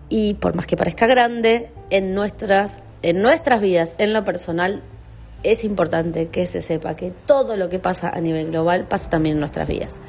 y 0.10 0.36
por 0.36 0.56
más 0.56 0.68
que 0.68 0.78
parezca 0.78 1.06
grande, 1.06 1.70
en 1.90 2.14
nuestras, 2.14 2.80
en 3.02 3.22
nuestras 3.22 3.62
vidas, 3.62 3.96
en 3.98 4.14
lo 4.14 4.24
personal, 4.24 4.82
es 5.44 5.64
importante 5.64 6.30
que 6.30 6.46
se 6.46 6.62
sepa 6.62 6.96
que 6.96 7.12
todo 7.26 7.58
lo 7.58 7.70
que 7.70 7.80
pasa 7.80 8.10
a 8.10 8.20
nivel 8.22 8.52
global 8.52 8.88
pasa 8.88 9.10
también 9.10 9.36
en 9.36 9.40
nuestras 9.42 9.68
vidas, 9.68 10.00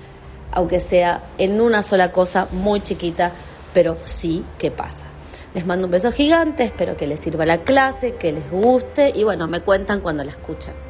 aunque 0.53 0.81
sea 0.81 1.25
en 1.39 1.61
una 1.61 1.83
sola 1.83 2.13
cosa 2.13 2.49
muy 2.53 2.81
chiquita, 2.81 3.33
pero 3.75 3.99
sí 4.05 4.45
que 4.59 4.71
pasa. 4.71 5.05
Les 5.59 5.67
mando 5.67 5.87
un 5.87 5.91
beso 5.91 6.13
gigante, 6.13 6.63
espero 6.63 6.97
que 6.97 7.09
les 7.09 7.19
sirva 7.19 7.45
la 7.45 7.65
clase, 7.65 8.15
que 8.15 8.31
les 8.31 8.49
guste 8.49 9.13
y 9.13 9.25
bueno, 9.25 9.49
me 9.49 9.61
cuentan 9.61 10.01
cuando 10.01 10.23
la 10.23 10.31
escuchan. 10.31 10.88